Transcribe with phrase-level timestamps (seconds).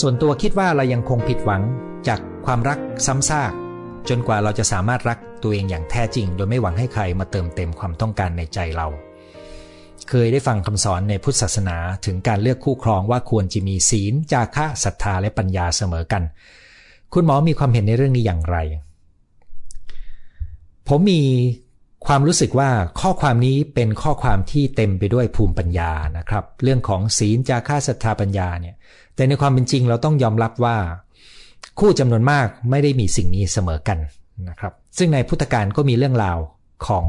[0.00, 1.62] ส่วนตัวคิดว่าเรายังคงผิดหวัง
[2.08, 3.52] จากความรักซ้ำซาก
[4.08, 8.88] จนกว่าเราจะสามารถรักตัวเองอย่างแท้จริง โดยไม่หวังให้ใครมาเติมเต็มความต้องการในใจเรา
[10.08, 11.76] เคยได้ฟังคำสอนในพุทธศาสนา
[12.06, 16.22] ถึงการเลือกคู่ครองว่าควรจะมีศีล จาคะศรัทธาและปัญญาเสมอกัน
[17.12, 18.56] คุณหมอมีความเห็นในเรื่องนี้อย่างไร
[20.88, 21.22] ผมมี
[22.06, 28.74] ความรู้สึกว่าข้อความนี้เป็นข้อความที่เต็มไปด้วยภูมิปัญญานะครับ เรื่องของศีลจาค่าศรัทธาปัญญาเนี่ย
[29.14, 30.76] แต่ในความเป็นจริงเราต้องยอมรับว่า
[31.78, 33.98] คู่จำนวนมากไม่ได้มีสิ่งนี้เสมอกัน
[34.48, 36.38] นะครับ ซึ่งในพุทธการก็มีเรื่องราว
[36.86, 37.04] ของ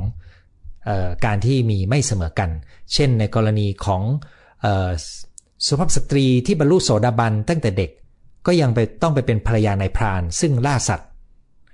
[0.87, 2.49] ออการที่มีไม่เสมอกัน
[2.93, 4.01] เช่นในกรณีของ
[5.67, 7.91] สุภาพสตรีที่บรรลุโสดาบันตั้งแต่เด็ก
[8.47, 11.09] ก็ยังไปต้องไปเป็นภรรยาในพราน ซึ่งล่าสัตว์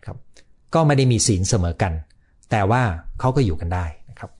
[0.05, 0.17] ครับ
[0.73, 1.93] ก็ไม่ได้มีศีลเสมอกัน
[2.51, 2.83] แต่ว่า
[3.19, 4.31] เขาก็อยู่กันได้นะครับ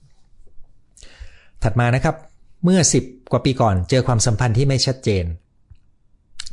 [1.63, 2.15] ถัดมานะครับ
[2.63, 5.26] เมื่อ 10 กว่าปีก่อนเจอความสัมพันธ์ที่ไม่ชัดเจน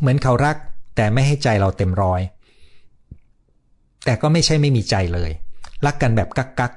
[0.01, 0.57] เหมือนเขารัก
[0.97, 2.21] แต่ไม่ให้ใจเราเต็มร้อย
[4.05, 5.31] แต่ก็ไม่ใช่ไม่มีใจเลย
[5.87, 6.73] รักกันแบบกักกัก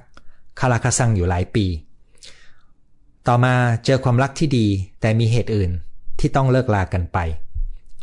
[0.59, 1.65] คาราคาซังอยู่หลายปี
[3.27, 3.53] ต่อมา
[3.85, 4.67] เจอความรักที่ดี
[5.01, 5.71] แต่มีเหตุอื่น
[6.19, 7.17] ที่ต้องเลิกลากันไป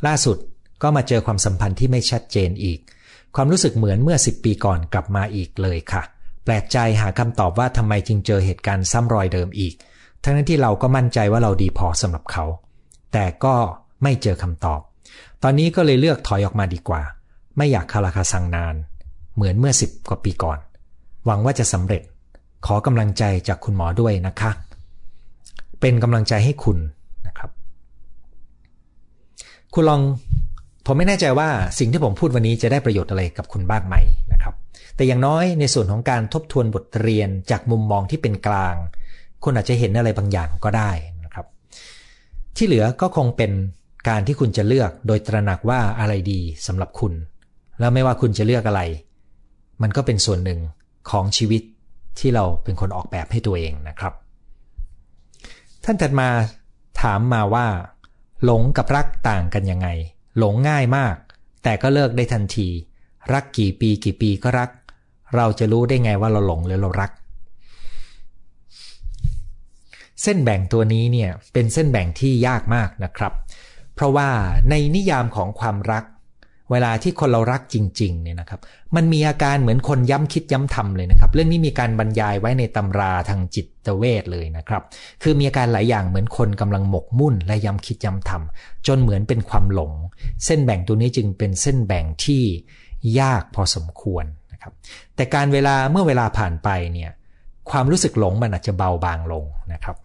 [0.07, 0.37] ล่าสุด
[0.83, 2.79] ก็มาเจอความสัมพันธ์ที่ไม่ชัดเจนอีก
[3.35, 6.03] ความรู้สึกเหมือนเมื่อ 10 ปีก่อนกลับมาอีกเลยค่ะ
[6.45, 9.75] แปลกใจหาคำตอบว่าทำไมจึงเจอเหตุการณ์ซ้ำรอยเดิมอีก
[10.23, 12.45] ทั้งนั้นที่เราก็มั่นใจว่าเราดีพอสำหรับเขา
[13.13, 13.55] แต่ก็
[14.03, 14.81] ไม่เจอคำตอบ
[15.43, 17.03] ตอนนี้ก็เลยเลือกถอยออกมาดีกว่า
[17.57, 18.75] ไม่อยากคาราคาซังนาน
[19.35, 20.59] เหมือนเมื่อสิบกว่าปีก่อน
[21.27, 22.03] หวังว่าจะสำเร็จ
[22.67, 24.51] ขอกำลังใจจากคุณหมอด้วยนะคะ
[25.81, 26.79] เป็นกำลังใจให้คุณ
[27.27, 27.51] นะครับ
[29.75, 30.01] คุณลอง
[30.87, 31.49] ผมไม่แน่ใจว่า
[31.79, 33.97] สิ่งที่ผมพูดวันนี้จะได้ประโยชน์อะไรกับคุณบ้างไหม
[34.33, 34.55] นะครับ
[34.97, 38.75] แต่อย่างน้อยในส่วนของการทบทวนบทเรียนจากมุมมองที่เป็นกลาง
[39.45, 40.91] คุณอาจจะเห็นอะไรบางอย่างก็ได้
[41.25, 41.47] นะครับ
[42.57, 43.53] ที่เหลือก็คงเป็น
[44.09, 47.13] การที่คุณจะเลือกโดยตระหนักว่าอะไรดีสำหรับคุณ
[47.79, 48.83] แล้วไม่ว่าคุณจะเลือกอะไร
[49.83, 50.61] มันก็เป็นส่วนหนึ่ง
[51.11, 51.63] ของชีวิต
[52.19, 54.15] ที่เราเป็นคนออกแบบให้ตัวเองนะครับ
[55.85, 56.29] ท่านถัดมา
[57.01, 57.67] ถามมาว่า
[58.45, 59.89] หลงกับรักต่างกันยังไง
[60.39, 61.15] หลงง่ายมาก
[61.63, 62.69] แต่ก็เลิกได้ทันที
[63.33, 64.71] รักกี่ปีกี่ปีก็รัก
[65.37, 67.11] เราจะรู้ได้ไงว่าเราหลงหรือเรารัก
[70.23, 73.33] เส้นแบ่งตัวนี้เนี่ยเป็นเส้นแบ่งที่ยากมากนะครับ
[73.97, 74.29] เพราะว่า
[74.71, 76.05] ในนิยามของความรัก
[76.73, 78.61] เวลาที่คนเรารักจริงๆเนี่ยนะครับ
[78.97, 84.83] มันมีอาการเหมือนคนย้ำคิดย้ำทำเลยนะครับ เรื่องนี้มีการบรรยายไว้ในตำราทางจิตเวชเลยนะครับ
[85.23, 89.93] คือมีอาการหลายอย่างเหมือนคนกำลังหมกมุ่น และย้ำคิดย้ำทำจนเหมือนเป็นความหลง
[90.45, 92.43] เส้นแบ่งตัวนี้จึงเป็นเส้นแบ่งที่
[93.21, 94.73] ยากพอสมควรนะครับ
[95.17, 97.11] แต่การเวลาเมื่อเวลาผ่านไปเนี่ย
[97.71, 99.97] ความรู้สึกหลงมันอาจจะเบาบางลงนะครับ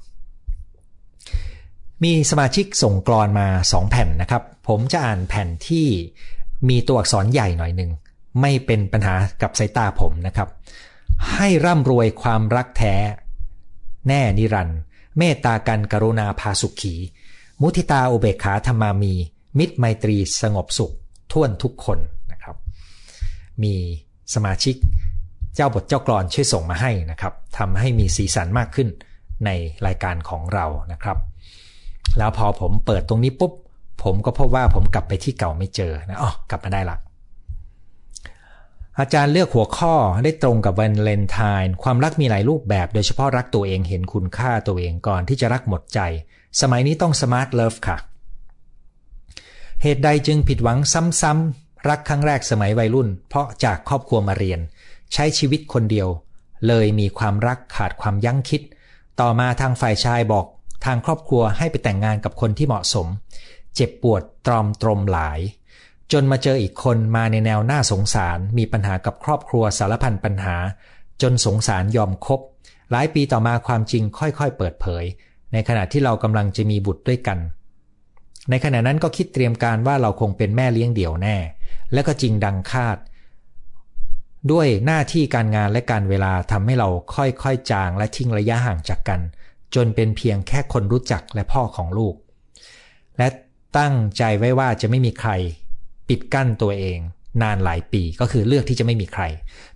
[2.03, 5.87] มีสมาชิกส่งกรอนมา 2 แผ่นนะครับ ผมจะอ่านแผ่นที่
[6.69, 7.91] มีตัวอักษรใหญ่หน่อยหนึ่ง
[8.41, 10.49] ไม่เป็นปัญหากับสายตาผมนะครับ
[11.35, 12.95] ให้ร่ำรวยความรักแท้
[14.07, 14.79] แน่นิรันด์
[15.17, 16.95] เมตตากันกรุณาพาสุขี
[17.61, 19.13] มุทิตาอุเบกขาธรรมามี
[19.57, 20.93] มิตรไมตรีสงบสุข
[21.31, 21.99] ท่วนทุกคน
[22.31, 22.55] นะครับ
[23.63, 23.75] มี
[24.33, 24.75] สมาชิก
[25.55, 28.89] เจ้าบทเจ้ากรอนช่วยส่งมาให้นะครับทำให้มีสีสันมากขึ้น
[29.45, 29.49] ใน
[29.85, 31.17] รายการของเรานะครับ
[32.17, 33.53] แล้วพอผมเปิดตรงนี้ปุ๊บ
[34.03, 36.97] ผมก็พบว่าผมกลับไปที่เก่าไม่เจอนะอ๋อกลับมาได้ละ
[38.99, 45.99] อาจารย์เลือกหัวข้อได้ตรงกับวาเลนไทน์ความรักมีหลายรูปแบบ โดยเฉพาะรักตัวเองเห็นคุณค่าตัวเองก่อนที่จะรักหมดใจ
[46.61, 47.97] สมัยนี้ต้อง smart love ค่ะ
[49.81, 50.79] เหตุใดจึงผิดหวัง
[51.21, 54.59] ซ้ำๆรักครั้งแรกสมัยวัยรุ่น เพราะจากครอบครัวมาเรียน
[55.13, 56.07] ใช้ชีวิตคนเดียว
[56.67, 58.61] เลยมีความรักขาดความยั้งคิด
[59.19, 60.45] ต่อมาทางฝ่ายชายบอก
[60.85, 63.07] ทางครอบครัวให้ไปแต่งงานกับคนที่เหมาะสม
[63.75, 65.39] เจ็บปวดตรอมตรมหลาย
[66.11, 70.55] จนมาเจออีกคนมาในแนวหน้าสงสาร มีปัญหากับครอบครัวสารพันปัญหา
[71.21, 72.39] จนสงสารยอมคบ
[72.91, 75.03] หลายปีต่อมาความจริงค่อยๆ เปิดเผย
[75.53, 77.39] ในขณะที่เรากำลังจะมีบุตรด้วยกัน
[78.49, 81.37] ในขณะนั้นก็คิดเตรียมการว่าเราคงเป็นแม่เลี้ยงเดี่ยวแน่
[81.93, 82.97] และก็จริงดังคาด
[84.51, 89.19] ด้วยหน้าที่การงานและการเวลาทำให้เราค่อยๆ จางและทิ้งระยะห่างจากกัน
[89.75, 92.15] จนเป็นเพียงแค่คนรู้จักและพ่อของลูก
[93.17, 93.27] และ
[93.77, 95.31] ตั้งใจไว้ว่าจะไม่มีใคร
[96.09, 96.99] ปิดกั้นตัวเอง
[97.41, 99.23] นานหลายปีก็คือเลือกที่จะไม่มีใคร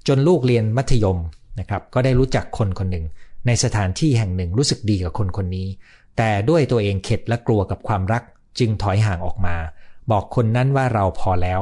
[0.07, 1.19] จนลูกเรียนมัธยม
[1.59, 3.05] นะครับ ก็ได้รู้จักคนคนหนึ่ง
[3.47, 5.67] ในสถานที่แห่งหนึ่งรู้สึกดีกับคนคนนี้
[6.17, 8.23] แต่ด้วยตัวเองเข็ดและกลัวกับความรัก
[8.59, 9.55] จึงถอยห่างออกมา
[10.11, 11.61] บอกคนนั้นว่าเราพอแล้ว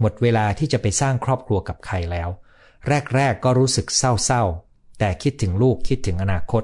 [0.00, 2.28] หมดเวลาที่จะไปสร้างครอบครัวกับใครแล้ว
[2.88, 6.62] แรกๆกก็รู้สึกเศร้าๆแต่คิดถึงลูกคิดถึงอนาคต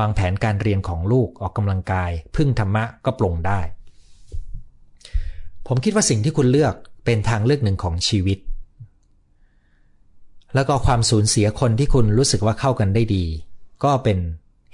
[0.00, 3.60] วางแผนการเรียนของลูกออกกำลังกาย พึ่งธรรมะก็ปลงได้
[5.66, 6.74] ผผมคิดว่าสิ่งที่คุณเลือก
[7.04, 8.38] เป็นทางเลือกหนึ่งของชีวิต
[10.54, 13.24] แล้วก็ความสูญเสียคนที่คุณรู้สึกว่าเข้ากันได้ดี
[13.84, 14.18] ก็เป็น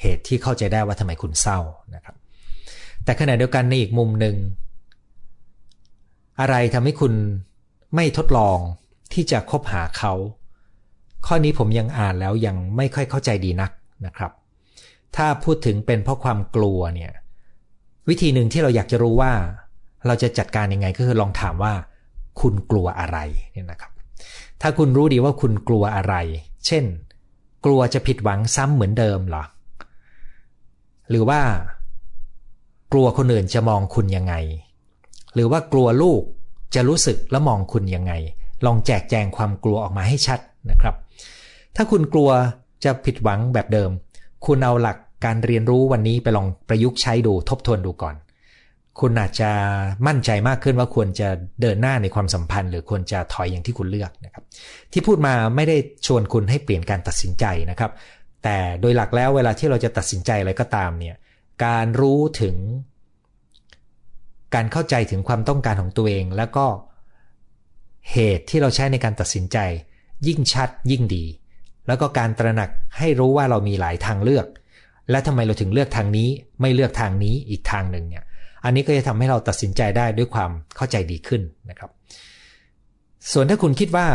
[0.01, 1.59] เหตุที่เข้าใจได้ว่าทำไมคุณเศร้า
[1.95, 2.17] นะครับ
[3.05, 4.37] แต่ขณะเดียวกันในอีกมุมหนึ่ง
[6.41, 7.13] อะไรทำให้คุณ
[7.95, 8.59] ไม่ทดลอง
[9.13, 10.13] ที่จะคบหาเขา
[11.27, 13.71] ข้อนี้ผมยังอ่านแล้วยังไม่ค่อยเข้าใจดีนัก
[14.07, 14.33] นะครับ
[15.17, 17.13] ถ้าพูดถึงเป็นเพราะความกลัวเนี่ย
[18.09, 19.33] วิธีหนึ่งที่เราอยากจะรู้ว่า
[20.07, 21.73] เราจะจัดการยังไงก็คือลองถามว่า
[22.41, 23.19] คุณกลัวอะไร
[23.53, 23.93] เนี่ยนะครับ
[24.61, 26.15] ถ้าคุณรู้ดีว่าคุณกลัวอะไร
[26.67, 26.85] เช่น
[27.65, 29.45] กลัวจะผิดหวังซ้ำเหมือนเดิมหรอ
[31.11, 31.41] หรือว่า
[32.93, 34.35] กลัวคนอื่นจะมองคุณยังไง
[35.35, 36.23] หรือว่ากลัวลูก
[36.75, 38.13] จะรู้สึกและมองคุณยังไง
[38.67, 40.95] ลองแจกแจงความกลัวออกมาให้ชัดนะครับ
[41.77, 42.31] ถ้าคุณกลัว
[42.85, 43.91] จะผิดหวังแบบเดิม
[44.47, 48.15] คุณเอาหลักการเรียนรู้วันนี้ไปลองประยุกต์ใช้ดูทบทวนดูก่อน
[49.01, 49.51] คุณอาจจะ
[50.07, 51.29] มั่นใจมากขึ้นว่าควรจะ
[51.61, 54.45] เดินหน้าในความสัมพันธ์ หรือควรจะถอยอย่างที่คุณเลือกนะครับ
[54.93, 55.77] ที่พูดมาไม่ได้
[56.07, 57.91] ชวนคุณให้เปลี่ยนการตัดสินใจนะครับ
[58.45, 61.17] แต่โดยหลักแล้วเวลาที่เราจะตัดสินใจอะไรก็ตามเนี่ย
[61.65, 62.57] การรู้ถึง
[64.55, 66.67] การเข้าใจถึงความต้องการของตัวเอง แล้วก็
[68.13, 69.59] เหตุที่เราใช้ในการตัดสินใจ
[70.27, 71.25] ยิ่งชัดยิ่งดี
[71.87, 74.47] แล้วก็การตระหนักให้รู้ว่าเรามีหลายทางเลือก
[75.11, 76.29] และทำไมเราถึงเลือกทางนี้
[76.61, 78.25] ไม่เลือกทางนี้อีกทางหนึ่งเนี่ย
[78.65, 81.91] อันนี้ก็จะทำให้เราตัดสินใจได้ด้วยความเข้าใจดีขึ้นนะครับ
[83.33, 84.07] ส่วนถ้าคุณคิดว่า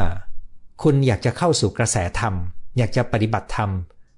[0.83, 2.33] คุณอยากจะเข้าสู่กระแสธรรม
[2.77, 3.69] อยากจะปฏิบัติธรรม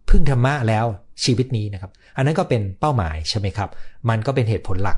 [0.09, 0.85] พึ่งธรรมะแล้ว
[1.23, 3.69] ชีวิตนี้นะครับ อันนั้นก็เป็นเป้าหมายใช่ไหมครับ
[4.09, 4.97] มันก็เป็นเหตุผลหลัก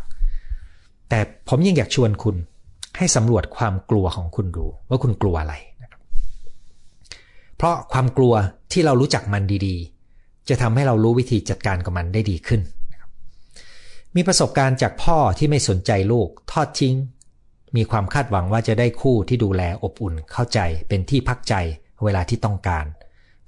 [1.10, 1.20] แต่
[1.50, 2.36] ผมยังอยากชวนคุณ
[2.98, 5.56] ให้สำรวจความกลัวของคุณดูว่าคุณกลัวอะไร
[7.58, 8.34] เพราะความกลัว
[8.72, 12.62] ที่เรารู้จักมันดีๆ จะทำให้เรารู้วิธีจัดการกับมันได้ดีขึ้น
[14.16, 16.96] มีประสบการณ์จากพ่อที่ไม่สนใจลูกทอดทิ้ง
[17.76, 21.54] มีความคาดหวังว่าจะได้คู่ที่ดูแลอบอุ่นเข้าใจเป็นที่พักใจ
[22.04, 22.86] เวลาที่ต้องการ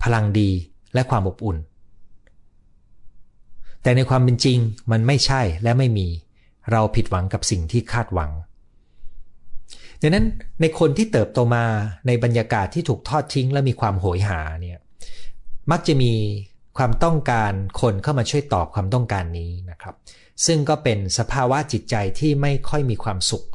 [0.04, 0.50] พลังดี
[0.94, 1.58] และความอบอุ่น
[3.82, 4.58] แต่ในความเป็นจริง
[4.92, 6.08] มันไม่ใช่และไม่มี
[6.72, 8.32] เราผิดหวังกับสิ่งที่คาดหวัง
[10.02, 10.26] ดังนั้น
[10.62, 11.66] ในคนที่เติบโตมา
[12.08, 14.80] ในบรรยากาศที่ถูกทอดทิ้ง และมีความโหยหาเนี่ย
[15.72, 16.14] มักจะมี
[16.78, 19.96] ความต้องการคนเข้ามาช่วยตอบความต้องการนี้นะครับ
[20.46, 23.46] ซึ่งก็เป็นสภาวะจิตใจที่ไม่ค่อยมีความสุข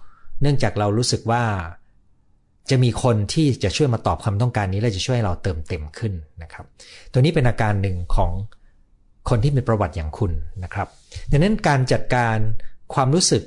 [0.40, 1.44] เนื่องจากเรารู้สึกว่า
[2.70, 6.12] จะมีคนที่จะช่วยมาตอบความต้องการนี้ และจะช่วยเราเติมเต็มขึ้น
[6.42, 6.64] นะครับ
[7.12, 8.30] ตัวนี้เป็นอาการหนึ่งของ
[9.28, 10.32] คนที่มีประวัติอย่างคุณ
[10.64, 10.88] นะครับ
[11.30, 12.36] ดังนั้นการจัดการ
[12.94, 13.42] ความรู้สึก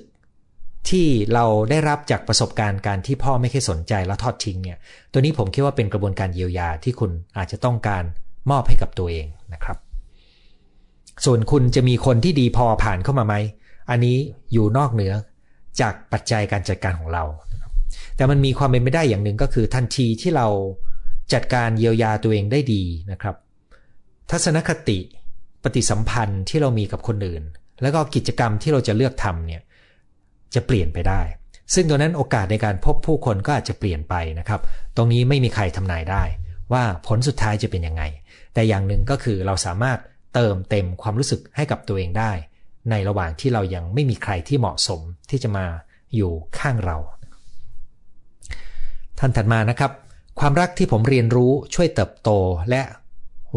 [0.90, 4.78] ที่เราได้รับจากประสบการณ์การที่พ่อไม่เคยสนใจแล้วทอดทิ้งเนี่ย
[5.12, 8.04] ตัวนี้ผมคิดว่าเป็นกระบวนการเยียวยาที่คุณอาจจะต้องการ
[8.52, 9.78] มอบให้กับตัวเองนะครับ
[11.26, 13.36] ส่วนคุณจะมีคนที่ดีพอผ่านเข้ามาไหม
[13.90, 14.18] อันนี้
[14.54, 15.14] อยู่นอกเหนือ
[15.82, 17.24] จากปัจจัยการจัดการของเรา
[18.16, 20.48] แต่มันมีความเป็นไปได้อย่างหนึ่งก็คือทันทีที่เรา
[21.34, 23.36] จัดการเยียวยาตัวเองได้ดีนะครับ
[24.31, 25.00] ทัศนคติ
[25.64, 27.44] ปฏิสัมพันธ์ที่เรามีกับคนอื่น
[27.81, 29.62] แล้วก็กิจกรรมที่เราจะเลือกทำเนี่ย
[30.56, 31.22] จะเปลี่ยนไปได้
[31.74, 34.62] ซึ่งตัวนั้นโอกาสในการพบผู้คนก็อาจจะเปลี่ยนไปนะครับ
[34.96, 36.24] ตรงนี้ไม่มีใครทำนายได้
[36.74, 38.04] ว่าผลสุดท้ายจะเป็นยังไง
[38.54, 40.00] แต่อย่างหนึ่งก็คือเราสามารถ
[40.33, 42.31] เติมเต็มความรู้สึกให้กับตัวเองได้
[42.90, 45.66] ในระหว่างที่เรายังไม่มีใครที่เหมาะสมที่จะมา
[46.16, 46.97] อยู่ข้างเรา
[49.19, 49.92] ท่านถัดมานะครับ
[50.40, 52.30] ความรักที่ผมเรียนรู้ช่วยเติบโต
[52.69, 52.81] และ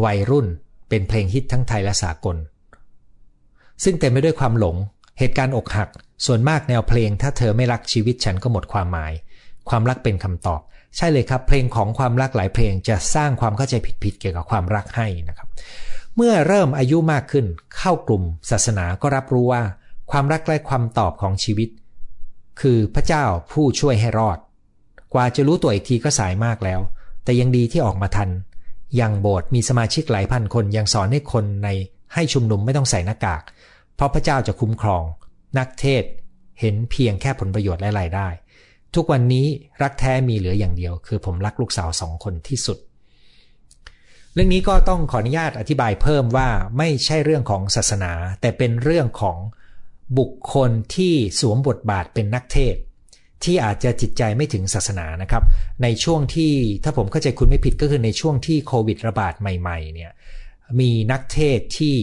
[0.05, 0.47] วัยรุ่น
[0.89, 2.37] เป็นเพลงฮิตทั้งไทยและสากล
[3.83, 4.75] ซึ่งเต็มไปด้วยความหลง
[5.19, 5.89] เหตุการณ์อกหัก
[6.25, 9.13] ส่วนมากแนวเพลงถ้าเธอไม่รักชีวิตฉันก็หมดความหมาย
[9.69, 10.61] ความรักเป็นคำตอบ
[10.95, 15.47] ใช่เลยครับ เพลงของความรักหลายเพลงจะสร้างความเข้าใจผิดๆเกี่ยวกับความรักให้นะครับ
[16.15, 17.45] เมื่อเริ่มอายุมากขึ้น
[17.77, 19.63] เข้ากลุ่มศาสนาก็รับรู้ว่า
[20.11, 21.69] ความรักและความตอบของชีวิต
[22.61, 24.37] คือพระเจ้าผู้ช่วยให้รอด
[25.13, 26.79] กว่าจะรู้ตัวอีกทีก็สายมากแล้ว
[27.23, 28.29] แต่ยังดีที่ออกมาทัน
[28.99, 31.69] ยังโบสถ์มีสมาชิกหลายพันคนยังสอนให้คนใน
[32.13, 33.43] ให้ชุมนุมไม่ต้องใส่หน้ากาก
[33.95, 35.03] เพราะพระเจ้าจะคุ้มครอง
[35.57, 36.03] นักเทศ
[36.59, 38.27] เห็นเพียงแค่ผลประโยชน์และรายได้
[38.95, 39.45] ทุกวันนี้
[39.81, 42.77] รักแท้มีเหลืออย่างเดียว คือผมรักลูกสาวสองคนที่สุด
[44.33, 49.37] เรื่องนี้ก็ต้องขออนุญาตอธิบายเพิ่มว่าไม่ใช่เรื่องของศาสนา แต่เป็นเรื่องของ
[50.19, 52.75] บุคคลที่สวมบทบาทเป็นนักเทศ
[53.43, 55.43] ที่อาจจะจิตใจไม่ถึงศาสนานะครับ
[55.83, 56.53] ในช่วงที่
[56.83, 60.11] ถ้าผมเข้าใจคุณไม่ผิดก็คือในช่วงที่โควิดระบาดใหม่ ๆ เนี่ย
[60.79, 61.95] มีนักเทศที่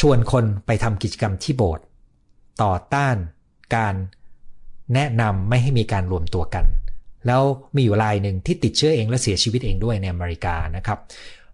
[0.00, 1.84] ชวนคนไปทำกิจกรรมที่โบสถ์
[2.62, 3.16] ต่อต้าน
[3.76, 3.94] การ
[4.94, 6.64] แนะนำไม่ให้มีการรวมตัวกัน
[7.26, 7.42] แล้ว
[7.74, 10.98] มีอยู่รายหนึ่งที่ติดเชื้อเองและเสียชีวิตเองด้วยในอเมริกานะครับ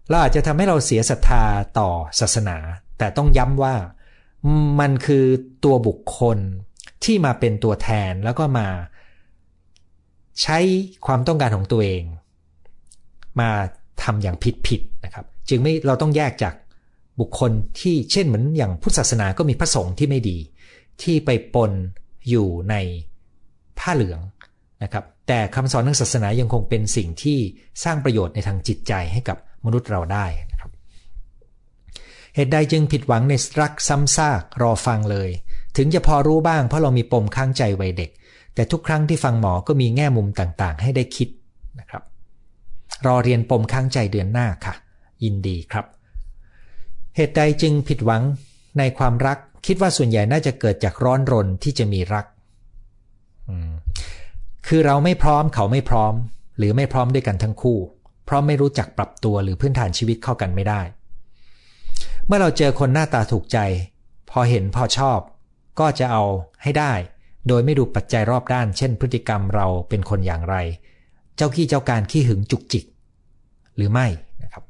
[0.09, 1.43] เราอาจจะทำให้เราเสียศรัทธา
[1.79, 2.57] ต่อศาสนา
[2.97, 3.75] แต่ต้องย้ำว่า
[4.79, 5.25] มันคือ
[5.63, 6.37] ตัวบุคคล
[7.03, 8.67] ที่มาเป็นตัวแทนแล้วก็มา
[10.41, 10.57] ใช้
[11.05, 12.03] ความต้องการของตัวเอง
[13.39, 13.49] มา
[14.03, 16.53] ทำอย่างผิดๆนะครับ จึงไม่เราต้องแยกจาก
[17.19, 20.37] บุคคลที่เช่นเหมือนอย่างพุทธศาสนาก็มีพระสงฆ์ที่ไม่ดี
[21.01, 21.71] ที่ไปปน
[22.29, 22.75] อยู่ใน
[23.79, 24.19] ผ้าเหลือง
[24.83, 27.39] นะครับ แต่คำสอนทางศาสนายังคงเป็นสิ่งที่
[27.83, 30.71] สร้างประโยชน์ในทางจิตใจให้กับมนุษย์เราได้นะครับ
[32.35, 35.29] เหตุใดจึงผิดหวังในรักซ้ำซากรอฟังเลย
[35.77, 38.11] ถึงจะพอรู้บ้างเพราะเรามีปมข้างใจวัยเด็ก
[38.55, 41.29] แต่ทุกครั้งที่ฟังหมอก็มีแง่มุมต่างๆ ให้ได้คิด
[41.79, 42.03] นะครับ
[43.05, 44.73] รอเรียนปมข้างใจเดือนหน้าค่ะ
[45.23, 45.85] ยินดีครับ
[47.15, 48.23] เหตุใดจึงผิดหวัง
[48.77, 52.25] ในความรัก คิดว่าส่วนใหญ่น่าจะเกิดจากร้อนรนที่จะมีรัก
[54.67, 56.13] คือเราไม่พร้อมเขาไม่พร้อม
[56.57, 57.79] หรือไม่พร้อมด้วยกันทั้งคู่
[58.25, 60.81] เพราะไม่รู้จักปรับตัวหรือพื้นฐานชีวิตเข้ากันไม่ได้
[62.25, 63.57] เมื่อเราเจอคนหน้าตาถูกใจ
[64.29, 65.19] พอเห็นพอชอบ
[65.79, 66.23] ก็จะเอา
[66.63, 66.93] ให้ได้
[67.47, 70.55] โดยไม่ดูปัจจัยรอบด้าน เช่น พฤติกรรมเราเป็นคนอย่างไร
[71.35, 72.85] เจ้าขี้เจ้าการขี้หึงจุกจิก
[73.75, 74.07] หรือไม่
[74.43, 74.63] นะครับ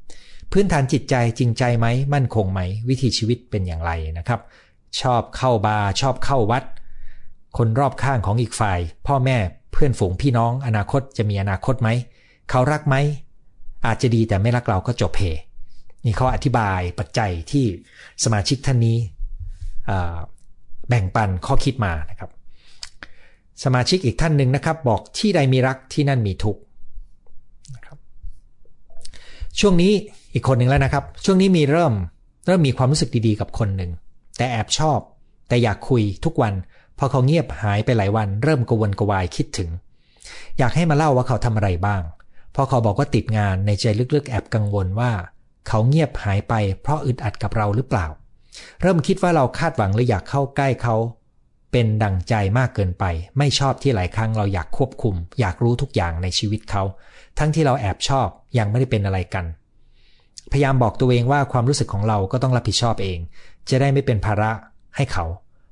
[0.52, 4.40] พื้นฐานจิตใจจริงใจไหมมั่นคงไหม วิถีชีวิตเป็นอย่างไรนะครับ
[5.02, 6.64] ชอบเข้าบาร์ชอบเข้าวัด
[7.58, 9.38] คนรอบข้างของอีกฝ่าย พ่อแม่
[9.72, 11.90] เพื่อนฝูงพี่น้อง อนาคตจะมีอนาคตไหม
[12.50, 12.96] เขารักไหม
[13.86, 15.22] อาจจะดีแต่ไม่รักเราก็จบเพ
[16.06, 17.66] นี่เขาอธิบายปัจจัยที่
[18.24, 18.98] สมาชิกท่านนี้
[20.88, 22.30] แบ่งปันข้อคิดมานะครับ
[23.64, 26.62] สมาชิกอีกท่านหนึ่งนะครับ บอกที่ใดมีรักที่นั่นมีทุกข์
[29.60, 29.92] ช่วงนี้
[30.34, 31.94] อีกคนหนึ่งแล้วนะครับ ช่วงนี้มีเริ่ม
[32.46, 33.92] เริ่มมีความรู้สึกดีๆกับคนหนึ่ง
[34.38, 35.00] แต่แอบชอบ
[35.48, 36.54] แต่อยากคุยทุกวัน
[36.98, 39.70] พอเขาเงียบหายไปหลายวัน เริ่มกวนกวายคิดถึง
[40.58, 42.02] อยากให้มาเล่าว่าเขาทำอะไรบ้าง
[42.56, 45.12] พอเขาบอกว่าติดงานในใจลึกๆ แอบกังวลว่า
[45.68, 48.06] เขาเงียบหายไป เพราะอึดอัดกับเราหรือเปล่า
[48.82, 50.96] เริ่มคิดว่าเราคาดหวังหรืออยากเข้าใกล้เขา
[51.72, 53.06] เป็นดังใจมากเกินไป
[53.38, 56.84] ไม่ชอบที่หลายครั้งเราอยากควบคุม อยากรู้ทุกอย่างในชีวิตเขา
[57.40, 59.46] ทั้งที่เราแอบชอบยังไม่ได้เป็นอะไรกัน
[60.52, 63.20] พยายามบอกตัวเองว่าความรู้สึกของเราก็ต้องรับผิดชอบเอง
[63.70, 64.52] จะได้ไม่เป็นภาระ
[64.96, 65.26] ให้เขา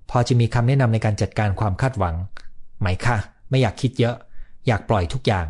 [0.10, 2.16] พอจะมีคำแนะนำในการจัดการความคาดหวัง
[2.80, 3.18] ไหมคะ
[3.50, 4.16] ไม่อยากคิดเยอะ
[4.68, 5.46] อยากปล่อยทุกอย่าง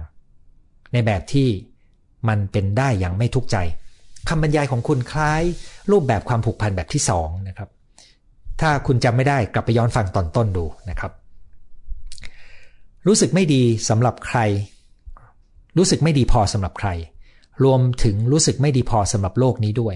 [0.94, 1.48] ในแบบที่
[2.28, 3.58] มันเป็นได้อย่างไม่ทุกข์ใจ
[4.30, 5.44] คำบรรยายของคุณคล้าย
[5.92, 7.70] รูปแบบความผูกพันแบบที่สองนะครับ
[8.62, 11.12] ถ้าคุณจำไม่ได้กลับไปย้อนฟังตอนต้นดูนะครับ
[13.08, 14.40] รู้สึกไม่ดีสำหรับใคร
[15.78, 16.90] รู้สึกไม่ดีพอสำหรับใคร
[17.64, 19.96] รวมถึงรู้สึกไม่ดีพอสำหรับโลกนี้ด้วย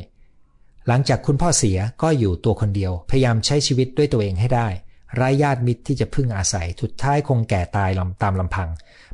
[0.88, 4.68] หลังจากคุณพ่อเสียก็อยู่ตัวคนเดียว พยายามใช้ชีวิตด้วยตัวเองให้ได้
[5.15, 7.89] ไร้ญาติมิตรที่จะพึ่งอาศัยสุดท้ายคงแก่ตาย
[8.24, 8.70] ตามลำพัง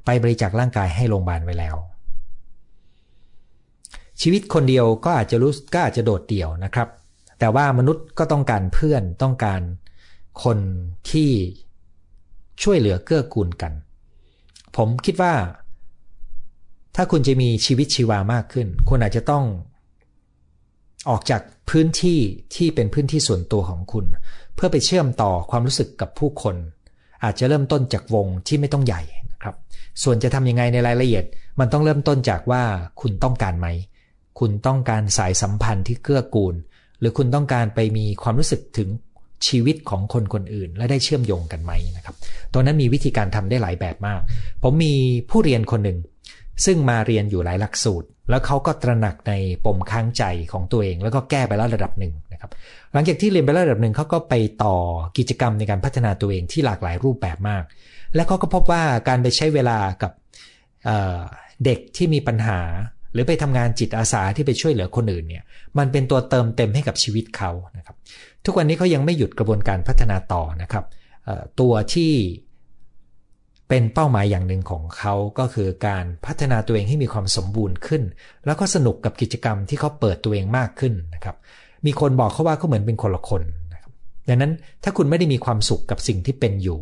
[0.06, 1.76] ไปบริจาคร่างกายให้โรงพยาบาลไว้แล้ว
[4.22, 6.88] ชีวิตคนเดียวก็อาจจะรู้ก็อาจจะโดดเดี่ยวนะครับ
[7.40, 9.62] แต่ว่ามนุษย์ก็ต้องการเพื่อนต้องการ
[10.44, 10.58] คน
[11.12, 11.32] ที่
[12.64, 13.74] ช่วยเหลือเกื้อกูลกัน
[14.76, 15.34] ผมคิดว่า
[16.96, 19.44] ถ้าคุณจะมีชีวิตชีวามากขึ้น คุณอาจจะต้อง
[21.10, 22.20] ออกจากพื้นที่
[22.56, 24.06] ที่เป็นพื้นที่ส่วนตัวของคุณ
[24.56, 26.56] เพื่อไปเชื่อมต่อความรู้สึกกับผู้คน
[27.24, 29.56] อาจจะเริ่มต้นจากวงที่ไม่ต้องใหญ่นะครับ
[30.04, 31.26] ส่วนจะทำยังไงในรายละเอียด
[31.60, 32.64] มันต้องเริ่มต้นจากว่า
[33.02, 33.68] คุณต้องการไหม
[34.40, 36.56] คุณต้องการสายสัมพันธ์ที่เกื้อกูล
[37.00, 38.90] หรือคุณต้องการไปมีความรู้สึกถึง
[39.48, 42.16] ชีวิตของคนคนอื่น และได้เชื่อมโยงกันไหมนะครับ
[42.52, 44.22] ตรงนั้นมีวิธีการทำได้หลายแบบมาก
[44.64, 44.94] ผมมี
[45.30, 45.98] ผู้เรียนคนหนึ่ง
[46.66, 49.34] ซึ่งมาเรียนอยู่หลายหลักสูตร แล้วเขาก็ตระหนักใน
[49.66, 52.52] ปมค้างใจของตัวเอง แล้วก็แก้ไปแล้วระดับหนึ่งนะครับ
[52.94, 54.76] หลังจากที่เรียนไปแล้วระดับหนึ่งเขาก็ไปต่อ
[55.18, 57.64] กิจกรรมในการพัฒนาตัวเองที่หลากหลายรูปแบบมาก
[58.16, 60.12] และเขาก็พบว่าการไปใช้เวลากับ
[60.86, 62.60] เเด็กที่มีปัญหา
[63.14, 65.44] หรือไปทำงานจิตอาสาที่ไปช่วยเหลือคนอื่นเนี่ย
[65.78, 67.96] มันเป็นตัวเติมเต็มให้กับชีวิตเขานะครับ
[68.46, 70.86] ทุกวันนี้เขายังไม่หยุดกระบวนการพัฒนาต่อนะครับ
[71.60, 72.14] ตัวที่
[73.70, 78.04] เป็นเป้าหมายอย่างหนึ่งของเขาก็คือการพัฒนาตัวเองให้มีความสมบูรณ์ขึ้น
[78.46, 81.36] แล้วก็สนุกกับกิจกรรมที่เขาเปิดตัวเองมากขึ้นนะครับ
[81.86, 83.42] มีคนบอกเขาว่าเขาเหมือนเป็นคนละคน
[83.74, 83.92] นะครับ
[84.28, 84.52] ดังนั้น
[84.84, 86.80] ถ้าคุณไม่ได้มีความสุขกับสิ่งที่เป็นอยู่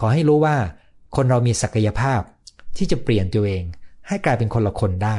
[0.00, 0.56] ขอให้รู้ว่า
[1.16, 2.20] คนเรามีศักยภาพ
[2.76, 3.62] ที่จะเปลี่ยนตัวเอง
[4.08, 5.18] ให้กลายเป็นคนละคนได้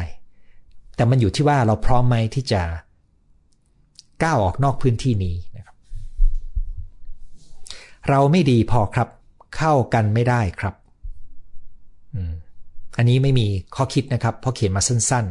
[0.95, 2.61] แต่มันอยู่ที่ว่าเราพร้อมไหมที่จะ
[4.23, 5.75] ก้าวออกนอกพื้นที่นี้นะครับ
[8.09, 9.07] เราไม่ดีพอครับ
[9.57, 10.75] เข้ากันไม่ได้ครับ
[12.97, 15.25] อันนี้ไม่มีข้อคิดนะครับเพราะเขียนมาสั้น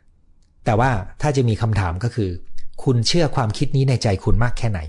[0.00, 2.30] ๆ แต่ว่าถ้าจะมีคำถามก็คือ
[2.84, 4.80] คุณเชื่อความคิดนี้ในใจคุณมากแค่ไหน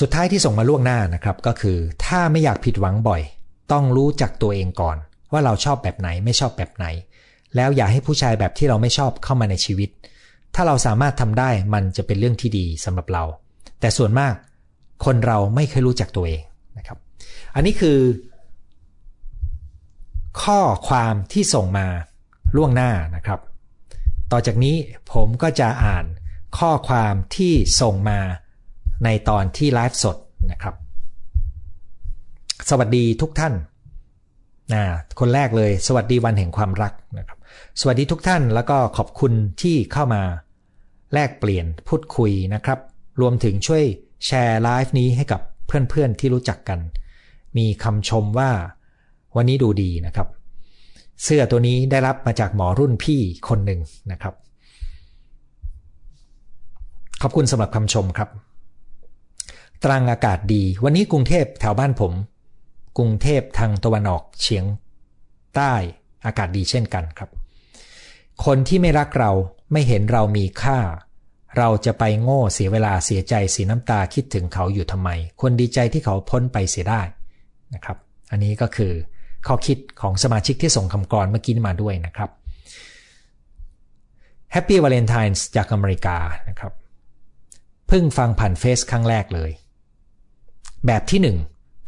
[0.00, 3.22] สุดท้ายที่ส่งมาล่วงหน้านะครับก็คือ ถ้าไม่อยากผิดหวังบ่อย
[3.72, 4.96] ต้องรู้จักตัวเองก่อน
[5.32, 6.86] ว่าเราชอบแบบไหนไม่ชอบแบบไหน
[7.56, 9.90] แล้วอย่าให้ผู้ชายแบบที่เราไม่ชอบเข้ามาในชีวิต
[10.54, 13.24] ถ้าเราสามารถทำได้มันจะเป็นเรื่องที่ดีสำหรับเรา
[13.80, 14.34] แต่ส่วนมาก
[15.04, 16.42] คนเราไม่เคยรู้จักตัวเอง
[16.78, 16.98] นะครับ
[17.54, 17.96] อันนี้คือ
[20.42, 21.86] ข้อความที่ส่งมา
[22.56, 23.40] ล่วงหน้านะครับ
[24.32, 24.76] ต่อจากนี้
[25.12, 26.04] ผมก็จะอ่าน
[26.58, 28.18] ข้อความที่ส่งมา
[29.04, 30.16] ในตอนที่ไลฟ์สด
[30.50, 30.74] นะครับ
[32.68, 33.54] สวัสดีทุกท่าน
[34.72, 34.82] นะ
[35.20, 37.38] คนแรกเลย สวัสดีวันแห่งความรักนะครับ
[37.80, 40.22] สวัสดีทุกท่านแล้วก็ขอบคุณที่เข้ามา
[41.12, 42.78] แลกเปลี่ยนพูดคุยนะครับ
[43.20, 43.84] รวมถึงช่วย
[44.26, 46.80] แชร์ไลฟ์นี้ให้กับเพื่อนๆที่รู้จักกัน
[47.56, 48.50] มีคำชมว่า
[49.36, 50.28] วันนี้ดูดีนะครับ
[51.22, 53.80] เสื้อตัวนี้ได้รับมาจากหมอรุ่นพี่คนหนึ่ง
[54.12, 54.34] นะครับ
[57.22, 58.28] ขอบคุณสำหรับคำชมครับ
[59.84, 62.12] ตรังอากาศดี วันนี้กรุงเทพแถวบ้านผม
[62.98, 64.64] กรุงเทพทางตะวันออกเฉียง
[65.54, 65.74] ใต้
[66.26, 67.30] อากาศดีเช่นกันครับ
[68.44, 69.32] คนที่ไม่รักเรา
[69.72, 70.78] ไม่เห็นเรามีค่า
[71.58, 77.02] เราจะไปโง่เสียเวลาเสียใจเสียน้ำตาคิดถึงเขาอยู่ทำไม คนดีใจที่เขาพ้นไปเสียได้
[77.74, 77.96] นะครับ
[78.30, 78.92] อันนี้ก็คือ
[79.48, 82.30] ข้อคิดของสมาชิกที่ส่งคำกรเมื่อกี้มาด้วยนะครับ
[84.54, 86.16] Happy Valentine's จากอเมริกา
[86.48, 86.72] นะครับ
[87.88, 89.50] เพิ่งฟังผ่านเฟซครั้งแรกเลย
[90.86, 91.38] แบบที่หนึ่ง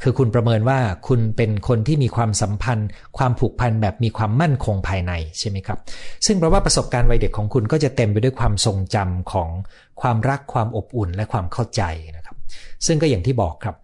[0.02, 2.88] คือคุณประเมินว่าคุณเป็นคนที่มีความสัมพันธ์
[3.18, 5.78] ความผูกพันแบบมีความมั่นคงภายในใช่ไหมครับ
[6.26, 9.48] ซึ่งแปลว่าประสบการณ์วัยเด็กของคุณก็จะเต็มไปด้วยความทรงจำของ
[10.00, 11.82] ความรักความอบอุ่นและความเข้าใจ
[12.16, 12.36] นะครับ
[12.86, 13.76] ซึ่งก็อย่างที่บอกครับ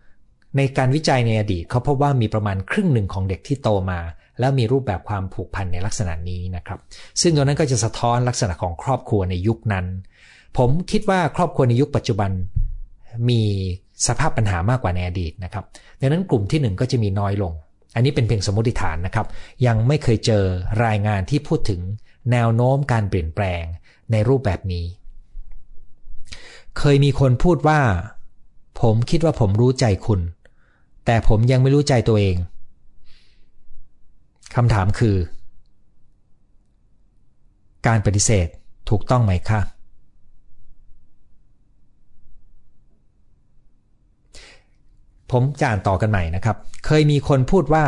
[0.57, 4.01] ในการวิจัยในอดีตเขาพบว่ามีประมาณครึ่งหนึ่งของเด็กที่โตมา
[4.41, 6.79] แล้วมีรูปแบบความผูกพันในลักษณะนี้นะครับ
[7.21, 9.87] ซึ่งตรงนั้นก็จะสะท้อนลักษณะของครอบครัวในยุคนั้น
[10.59, 12.31] ผมคิดว่าครอบครัวในยุคปัจจุบัน
[13.29, 13.43] มี
[14.07, 15.65] สภาพปัญหามากกว่าในอดีตนะครับ
[16.01, 17.53] ดังนั้นกลุ่มที่ 1 ก็จะมีน้อยลง
[17.95, 19.27] อันนี้เป็นเพียงสมมติฐานนะครับ
[19.67, 20.45] ยังไม่เคยเจอ
[20.85, 21.81] รายงานที่พูดถึง
[22.33, 23.63] แนวโน้มการเปลี่ยนแปลง
[24.13, 24.87] ในรูปแบบนี้
[26.79, 27.81] เคยมีคนพูดว่า
[28.83, 30.21] ผมคิดว่าผมรู้ใจคุณ
[31.07, 32.37] แต่ผมยังไม่รู้ใจตัวเอง
[34.55, 35.17] คำถามคือ
[37.87, 38.47] การปฏิเสธ
[38.91, 39.61] ถูกต้องไหมคะ
[45.31, 47.85] ผมจะอ่านต่อกันใหม่นะครับ เคยมีคนพูดว่า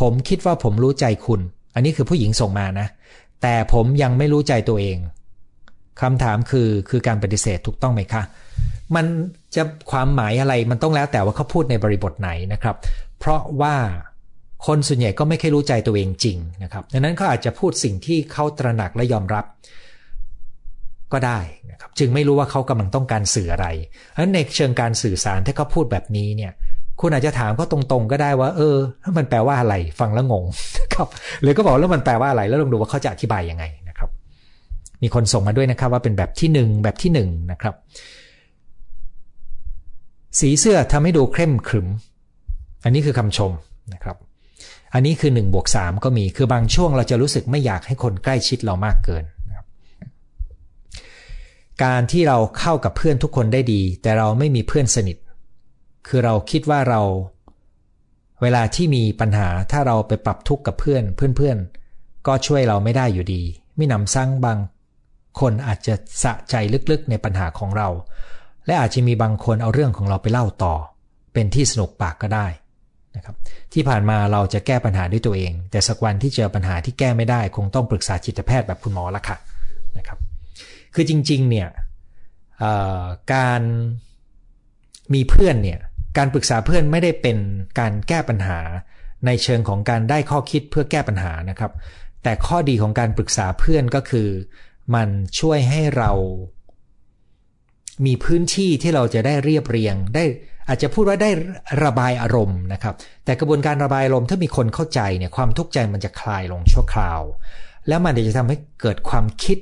[0.00, 1.40] ผมคิดว่าผมรู้ใจคุณ
[1.74, 2.88] อันนี้คือผู้หญิงส่งมานะ
[3.42, 4.98] แต่ผมยังไม่รู้ใจตัวเอง
[6.00, 8.22] คำถามคือคือการปฏิเสธถูกต้องไหมคะ
[8.96, 9.06] มัน
[9.54, 12.76] จะความหมายอะไรมันต้องแล้วแต่ว่าเขาพูดในบริบทไหนนะครับ
[13.18, 13.74] เพราะว่า
[14.66, 19.44] คนส่วนใหญ่ก็ไม่เคยรู้ใจตัวเองจริงนะครับ ดังนั้นเขาอาจจะพูดสิ่งที่เขาตระหนักและยอมรับ
[21.12, 21.38] ก็ได้
[21.70, 23.66] นะครับ จึงไม่รู้ว่าเขากำลังต้องการสื่ออะไร
[24.12, 26.52] เพราะในเชิงการสื่อสารถ้าเขาพูดแบบนี้เนี่ย
[27.00, 28.76] คุณอาจจะถามเขาตรงๆ ก็ได้ว่า เออ
[29.18, 30.44] มันแปลว่าอะไร ฟังแล้วงง
[30.94, 31.08] ครับ
[31.42, 34.10] หรือก็บอกแล้วมันแปลว่าอะไร แล้วลองดูว่าเขาจะอธิบายยังไงนะครับ
[35.02, 37.74] มีคนส่งมาด้วยนะครับ ว่าเป็นแบบที่หนึ่งแบบที่หนึ่งนะครับ
[40.38, 41.88] สีเสื้อทำให้ดูเข้มขรึม
[42.84, 43.52] อันนี้คือคำชม
[43.92, 44.16] นะครับ
[44.94, 49.66] อันนี้คือ1บวก3ก็มี คือบางช่วงเราจะรู้สึกไม่อยากให้คนใกล้ชิดเรามากเกินนะครับ
[51.84, 55.16] การที่เราเข้ากับเพื่อนทุกคนได้ดี แต่เราไม่มีเพื่อนสนิท
[56.08, 57.00] คือเราคิดว่าเรา
[58.42, 61.04] เวลาที่มีปัญหาถ้าเราไปปรับทุกข์กับเพื่อน
[61.36, 63.42] เพื่อนๆ ก็ช่วยเราไม่ได้อยู่ดี
[63.76, 64.58] ไม่นำซ้งบาง
[65.40, 66.54] คนอาจจะสะใจ
[66.90, 67.88] ลึกๆในปัญหาของเรา
[68.68, 70.74] และอาจจะมีบางคนเอาเรื่องของเราไปเล่าต่อ
[71.32, 72.46] เป็นที่สนุกปากก็ได้
[73.16, 73.36] นะครับ
[73.72, 79.36] ที่ผ่านมาเราจะแก้ปัญหาด้วยตัวเอง แต่สักวันที่เจอปัญหาที่แก้ไม่ได้ คงต้องปรึกษาจิตแพทย์แบบคุณหมอละค่ะ
[79.98, 80.18] นะครับ
[80.94, 81.68] คือจริงๆเนี่ย
[83.34, 83.62] การ
[85.14, 85.78] มีเพื่อนเนี่ย
[86.18, 87.38] การปรึกษาเพื่อนไม่ได้เป็น
[87.78, 88.60] การแก้ปัญหา
[89.26, 91.72] ในเชิงของการได้ข้อคิดเพื่อแก้ปัญหานะครับ
[92.22, 94.28] แต่ข้อดีของการปรึกษาเพื่อนก็คือ
[94.94, 95.08] มัน
[95.40, 96.10] ช่วยให้เรา
[98.06, 100.24] มีพื้นที่ที่เราจะได้เรียบเรียง ได้
[100.68, 101.30] อาจจะพูดว่าได้
[101.84, 107.20] ระบายอารมณ์นะครับ แต่กระบวนการระบายอารมณ์ถ้ามีคนเข้าใจเนี่ยความทุกข์ใจมันจะคลายลงชั่วคราว
[107.88, 109.58] แล้วมันจะทำให้เกิดความคิด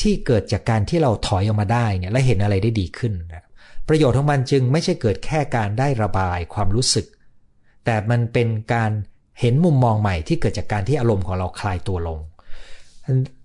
[0.00, 3.44] ที่เกิดจากการที่เราถอยออกมาได้เนี่ยและเห็นอะไรได้ดีขึ้นนะ
[3.88, 7.06] ประโยชน์ของมันจึงไม่ใช่เกิดแค่การได้ระบายความรู้สึก
[7.84, 8.90] แต่มันเป็นการ
[9.40, 12.18] เห็นมุมมองใหม่ที่เกิดจากการที่อารมณ์ของเราคลายตัวลง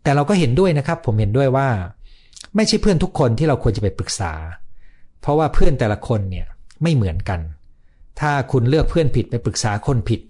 [0.04, 1.68] แต่เราก็เห็นด้วยนะครับ ผมเห็นด้วยว่า
[2.56, 4.32] ไม่ใช่เพื่อนทุกคนที่เราควรจะไปปรึกษา
[5.22, 6.48] เพราะว่าเพื่อนแต่ละคนเนี่ย
[6.84, 7.40] ไม่เหมือนกัน
[8.20, 10.22] ถ้าคุณเลือกเพื่อนผิดไปปรึกษาคนผิด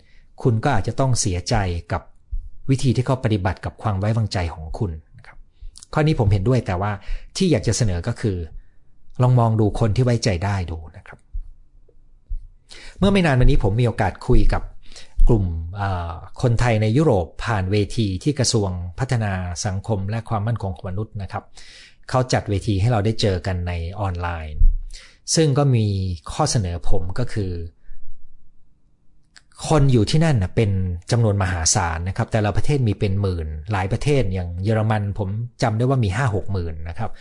[0.44, 1.56] คุณก็อาจจะต้องเสียใจ
[1.92, 2.02] กับ
[2.70, 5.38] วิธีที่เขาปฏิบัติกับความไว้วางใจของคุณนะครับ
[5.94, 6.92] ข้อนี้ผมเห็นด้วยแต่ว่า
[7.38, 8.38] ที่อยากจะเสนอก็คือ
[9.22, 11.20] ลองมองดูคนที่ไว้ใจได้ดูนะครับ
[13.00, 14.64] เมื่อไม่นานมานี้ผมมีโอกาสคุยกับ
[15.28, 15.46] กลุ่ม
[16.42, 18.70] คนไทยในยุโรปผ่านเวทีที่กระทรวง
[19.00, 19.34] พัฒนา
[19.66, 21.44] สังคมและความมั่นคงของมนุษย์นะครับ
[22.10, 24.58] เขาจัดเวทีให้เราได้เจอกันในออนไลน์
[25.36, 25.86] ซึ่งก็มี
[26.32, 27.52] ข้อเสนอผมก็คือ
[29.68, 30.72] คนอยู่ที่นั่นนะเป็น
[31.12, 35.30] จำนวนมหาศาลนะครับ แต่ละประเทศมีเป็นหมื่น หลายประเทศอย่างเยอรมันผม
[35.62, 37.12] จำได้ว่ามีห้าหกหมื่นนะครับ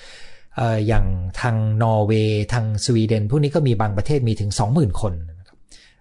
[0.88, 1.04] อย่าง
[1.40, 5.58] ทางนอร์เวย์ทางสวีเดน พวกนี้ก็มีบางประเทศมีถึง 20,000 คนนครับ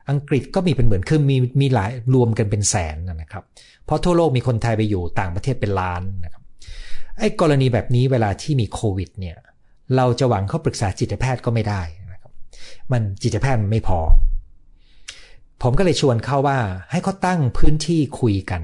[0.09, 3.43] อังกฤษก็มีเป็นเหมือนคือมีมีหลายรวมกันเป็นแสนนะครับ
[3.85, 6.36] เพราะทั่วโลกมีคนไทยไปอยู่ต่างประเทศเป็นล้านนะครับ
[7.19, 9.37] ไอ้กรณีแบบนี้เวลาที่มีโควิดเนี่ย
[9.95, 12.31] เราจะหวังเข้าปรึกษาจิตแพทย์ก็ไม่ได้นะครับ
[12.91, 13.99] มันจิตแพทย์มันไม่พอ
[15.61, 16.59] ผมก็เลยชวนเขาว่า
[16.91, 18.61] ให้เขาตั้งพื้นที่คุยกัน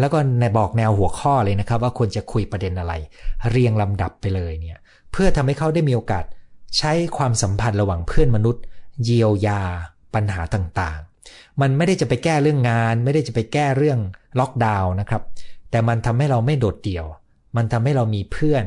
[0.00, 2.92] แล้วก็ในบอกแนวหัวข้อเลยนะครับ ว่าควรจะคุยประเด็นอะไร
[3.50, 4.78] เรียงลำดับไปเลยเนี่ย
[5.12, 6.24] เพื่อทำให้เขาได้มีโอกาส
[6.78, 8.62] ใช้ความสัมพันธ์ระหว่างเพื่อนมนุษย์
[9.04, 9.62] เยียวยา
[10.14, 13.98] ปัญหาต่างๆ มันไม่ได้จะไปแก้เรื่องงาน ไม่ได้จะไปแก้เรื่อง
[14.38, 15.22] ล็อกดาวน์นะครับ
[15.70, 17.06] แต่มันทำให้เราไม่โดดเดี่ยว
[17.56, 18.64] มันทำให้เรามีเพื่อน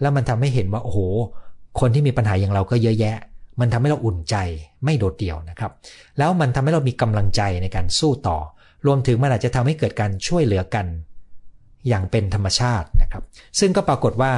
[0.00, 0.98] แล้วมันทำให้เห็นว่าโอ้โห
[1.80, 3.16] คนที่มีปัญหาอย่างเราก็เยอะแยะ
[3.60, 4.36] มันทำให้เราอุ่นใจ
[4.84, 5.72] ไม่โดดเดี่ยวนะครับ
[6.18, 8.38] แล้วมันทำให้เรามีกำลังใจในการสู้ต่อ
[8.86, 10.86] รวมถึงมันอาจจะทำให้เกิดการช่วยเหลือกัน
[11.88, 13.22] อย่างเป็นธรรมชาตินะครับ
[13.60, 14.34] ซึ่งก็ปรากฏว่า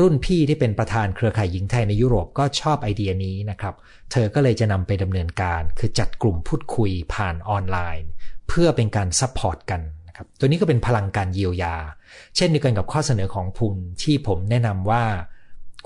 [0.00, 3.74] รุ่นพี่ที่เป็นประธานเครือข่ายหญิงไทยในยุโรปก็ชอบไอเดียนี้นะครับ
[4.12, 8.08] เธอก็เลยจะนำไปดำเนินการ คือจัดกลุ่มพูดคุยผ่านออนไลน์
[8.48, 9.80] เพื่อเป็นการ support กัน
[10.14, 11.74] นะครับตัวนี้ก็เป็นพลังการเยียวยา
[12.36, 15.02] เช่นเดียวกันกับข้อเสนอของภูมิที่ผมแนะนำว่า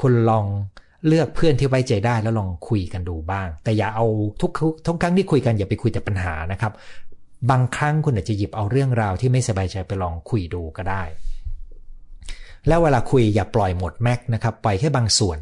[0.00, 0.46] คุณลอง
[1.06, 4.06] เลือกเพื่อนที่ไว้ใจได้แล้วลองคุยกันดูบ้าง แต่อย่าเอา
[4.40, 4.50] ทุก
[4.86, 6.72] ทุกครั้งที่คุยกันอย่าไปคุยแต่ปัญหานะครับ
[7.50, 11.02] บางครั้งคุณอาจจะหยิบเอาเรื่องราวที่ไม่สบายใจไปลองคุยดูก็ได้
[12.68, 15.38] แล้วเวลาคุยอย่าปล่อยหมดแม็กนะครับปล่อยแค่บางส่วน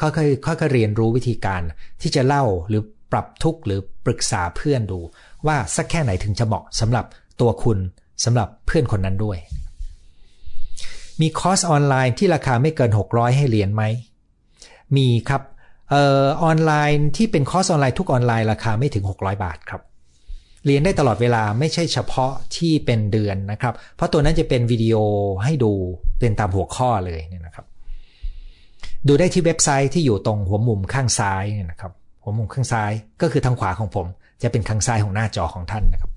[0.00, 1.62] ค่อยๆค่อยๆเรียนรู้วิธีการ
[2.02, 5.00] ที่จะเล่าหรือปรับทุกข์หรือปรึกษาเพื่อนดู
[5.46, 7.04] ว่าสักแค่ไหนถึงจะเหมาะสำหรับ
[7.40, 7.78] ตัวคุณ
[8.24, 9.38] สำหรับเพื่อนคนนั้นด้วย
[11.20, 13.82] มีคอร์สออนไลน์ที่ราคาไม่เกิน 600 ให้เรียนไหม
[14.96, 15.42] มีครับ
[15.94, 19.82] เออออนไลน์ที่เป็นคอร์สออนไลน์ทุกออนไลน์ราคาไม่ถึง 600 บาทครับ
[20.66, 24.96] เรียนได้ตลอดเวลาไม่ใช่เฉพาะที่เป็นเดือนนะครับ เพราะตัวนั้นจะเป็นวิดีโอ
[25.44, 25.72] ให้ดู
[26.18, 27.66] เป็นตามหัวข้อเลยเนี่ยนะครับ
[29.08, 32.90] ดูได้ที่เว็บไซต์ที่อยู่ตรงหัวมุมข้างซ้ายเนี่ยนะครับ หัวมุมข้างซ้าย
[33.22, 34.06] ก็คือทางขวาของผม
[34.42, 36.10] จะเป็นข้างซ้ายของหน้าจอของท่านนะครับ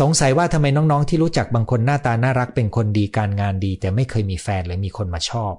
[0.00, 5.54] สงสัยว่าทำไมน้องๆที่รู้จักบางคนหน้าตาน่ารักเป็นคนดีการงานดี แต่ไม่เคยมีแฟนหรือมีคนมาชอบ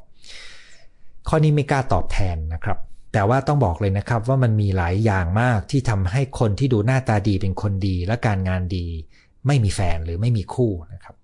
[1.28, 2.78] ข้อนี้ไม่กล้าตอบแทนนะครับ
[3.14, 8.86] แต่ว่าต้องบอกเลยนะครับว่ามันมีหลายอย่างมากที่ทำให้คนที่ดูหน้าตาดีเป็นคนดีและการงานดี
[9.48, 11.16] ไม่มีแฟนหรือไม่มีคู่นะครับ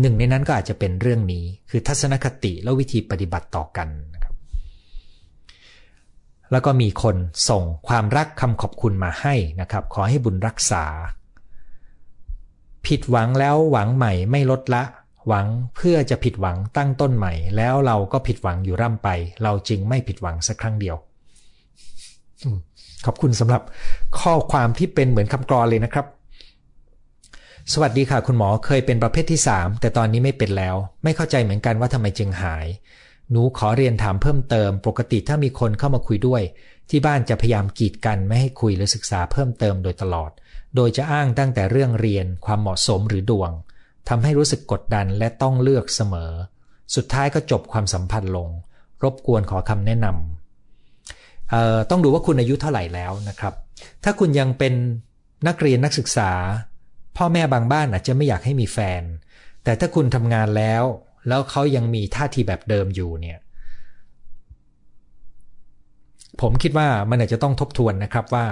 [0.00, 4.34] หนึ่งในนั้นก็อาจจะเป็นเรื่องนี้คือทัศนคติและวิธีปฏิบัติต่อกันนะครับ
[6.52, 7.16] แล้วก็มีคน
[7.48, 10.84] ส่งความรักคำขอบคุณมาให้นะครับ ขอให้บุญรักษา
[12.86, 14.82] ผิดหวังแล้วหวังใหม่ไม่ลดละ
[15.26, 19.08] หวังเพื่อจะผิดหวังตั้งต้นใหม่ แล้วเราก็ผิดหวังอยู่ร่ำไป
[19.42, 20.96] เราจึงไม่ผิดหวังสักครั้งเดียว
[23.06, 23.62] ขอบคุณสำหรับ
[24.20, 26.06] ข้อความที่เป็นเหมือนคำกรอนเลยนะครับ
[27.72, 32.66] สวัสดีค่ะคุณหมอเคยเป็นประเภทที่ 3 แต่ตอนนี้ไม่เป็นแล้ว ไม่เข้าใจเหมือนกันว่าทำไมจึงหาย
[33.30, 36.42] หนูขอเรียนถามเพิ่มเติม ปกติถ้ามีคนเข้ามาคุยด้วย
[36.90, 40.30] ที่บ้านจะพยายามกีดกันไม่ให้คุยหรือศึกษาเพิ่มเติมโดยตลอด
[40.76, 43.50] โดยจะอ้างตั้งแต่เรื่องเรียนความเหมาะสมหรือดวง
[44.08, 46.32] ทำให้รู้สึกกดดันและต้องเลือกเสมอ
[46.94, 48.48] สุดท้ายก็จบความสัมพันธ์ลง
[49.02, 53.54] รบกวนขอคำแนะนำต้องดูว่าคุณอายุเท่าไหร่แล้วนะครับ
[54.04, 54.74] ถ้าคุณยังเป็น
[55.46, 56.30] นักเรียนนักศึกษา
[57.16, 59.02] พ่อแม่บางบ้านอาจจะไม่อยากให้มีแฟน
[59.64, 60.84] แต่ถ้าคุณทำงานแล้ว
[61.28, 63.38] แล้วเขายังมีท่าทีแบบเดิมอยู่เนี่ย
[66.40, 68.46] ผมคิดว่ามันอาจจะต้องทบทวนนะครับว่า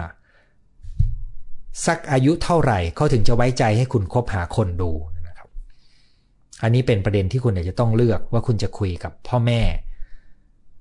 [1.87, 4.90] สักอายุเท่าไหร่เขาถึงจะไว้ใจให้คุณคบหาคนดู
[5.28, 5.48] นะครับ
[6.62, 9.61] อันนี้เป็นประเด็นที่คุณอาจจะต้องเลือกว่าคุณจะคุยกับพ่อแม่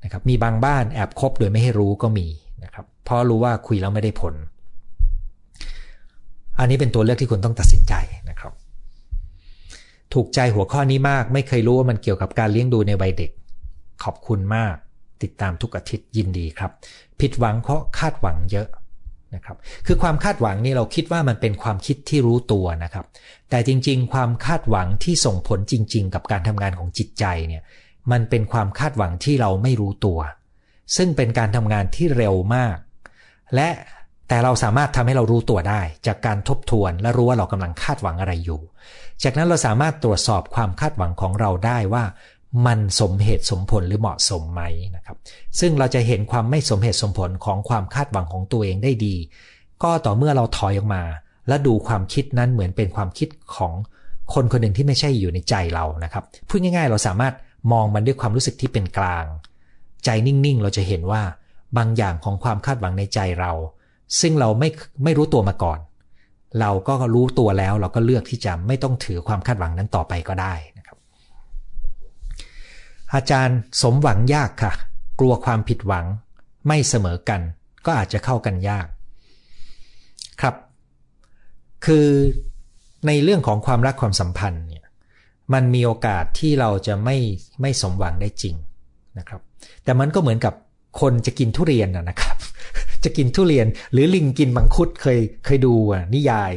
[0.04, 2.28] นะครับ มีบางบ้านแอบคบโดยไม่ให้รู้ก็มี
[2.63, 4.34] นะครับ เพราะรู้ว่าคุยแล้วไม่ได้ผล
[6.60, 7.93] อันนี้เป็นตัวเลือกที่คุณต้องตัดสินใจ
[8.30, 8.54] นะครับ
[10.13, 13.32] ถูกใจหัวข้อนี้มาก ไม่เคยรู้ว่ามันเกี่ยวกับการเลี้ยงดูในวัยเด็ก
[14.04, 14.76] ขอบคุณมาก
[15.23, 16.71] ติดตามทุกอาทิตย์ยินดีครับ
[17.19, 18.67] ผิดหวังเพราะคาดหวังเยอะ
[19.36, 23.06] นะครับคือความคาดหวังนี่เราคิดว่ามันเป็นความคิดที่รู้ตัวนะครับ
[23.50, 27.63] แต่จริงๆ ความคาดหวังที่ส่งผลจริง ๆ กับการทำงานของจิตใจเนี่ย
[28.12, 30.20] มันเป็นความคาดหวังที่เราไม่รู้ตัว
[30.98, 32.78] ซึ่งเป็นการทำงานที่เร็วมาก
[33.56, 33.70] และ
[34.28, 38.62] แต่เราสามารถทำให้เรารู้ตัวได้ จากการทบทวนและรู้ว่าเรากำลังคาดหวังอะไรอยู่
[39.24, 42.04] จากนั้นเราสามารถตรวจสอบความคาดหวังของเราได้ว่า
[42.65, 44.62] มันสมเหตุสมผลหรือเหมาะสมไหม
[44.95, 45.17] นะครับ
[45.60, 49.15] ซึ่งเราจะเห็นความไม่สมเหตุสมผลของความคาดหวังของตัวเองได้ดี
[49.83, 51.03] ก็ต่อเมื่อเราถอยออกมา
[51.47, 53.73] และดูความคิดนั้นเหมือนเป็นความคิดของ
[54.33, 57.33] คนคนหนึ่งที่ไม่ใช่อยู่ในใจเรานะครับพูดง่าย ๆ เราสามารถ
[57.71, 59.25] มองมันด้วยความรู้สึกที่เป็นกลาง
[60.05, 61.21] ใจนิ่งๆ เราจะเห็นว่า
[61.77, 63.51] บางอย่างของความคาดหวังในใจเรา
[64.19, 64.69] ซึ่งเราไม่
[65.03, 65.79] ไม่รู้ตัวมาก่อน
[66.60, 70.53] เราก็รู้ตัวแล้วเราก็เลือกที่จะไม่ต้องถือความคาดหวังนั้นต่อไปก็ได้
[73.13, 74.74] อาจารย์สมหวังยากค่ะ
[75.20, 76.06] กลัวความผิดหวัง
[76.67, 77.41] ไม่เสมอกัน
[77.86, 78.88] ก็อาจจะเข้ากันยาก
[80.41, 80.56] ครับ
[81.86, 82.08] คือ
[83.08, 84.86] ในเรื่องของความรักความสัมพันธ์เนี่ย
[85.54, 87.17] มันมีโอกาสที่เราจะไม่
[87.62, 88.56] ไม่สมหวังได้จริง
[89.17, 89.41] นะครับ
[89.84, 90.54] แต่มันก็เหมือนกับ
[91.02, 92.36] คนจะกินทุเรียนนะครับ
[93.04, 95.74] จะกินทุเรียนหรือลิงกินมังคุดเคยเคยดู
[96.13, 96.52] นิยาย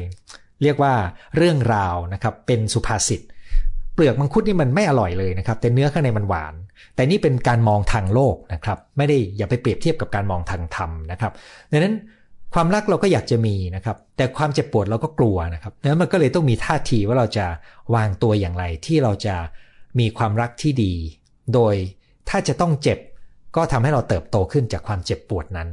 [0.62, 0.94] เรียกว่า
[1.36, 3.20] เรื่องราวนะครับ เป็นสุภาษิต
[4.02, 6.54] ลือกมังคุดนี่มันไม่อร่อยเลยนะครับ แต่เนื้อข้างในมันหวาน
[6.94, 11.32] แต่นี่เป็นการมองทางโลกนะครับ ไม่ได้อย่าไปเปรียบเทียบกับการมองทางธรรมนะครับ
[11.70, 11.94] ดังนั้น
[12.54, 17.46] ความรักเราก็อยากจะมีนะครับ แต่ความเจ็บปวดเราก็กลัวนะครับดังนั้นมันก็เลยต้องมีท่าทีว่าเราจะ
[17.94, 19.34] วางตัวอย่างไรที่เราจะ
[19.98, 20.92] มีความรักที่ดี
[21.54, 21.74] โดย
[22.28, 22.98] ถ้าจะต้องเจ็บ
[23.56, 25.68] ก็ทำให้เราเติบโตขึ้นจากความเจ็บปวดนั้น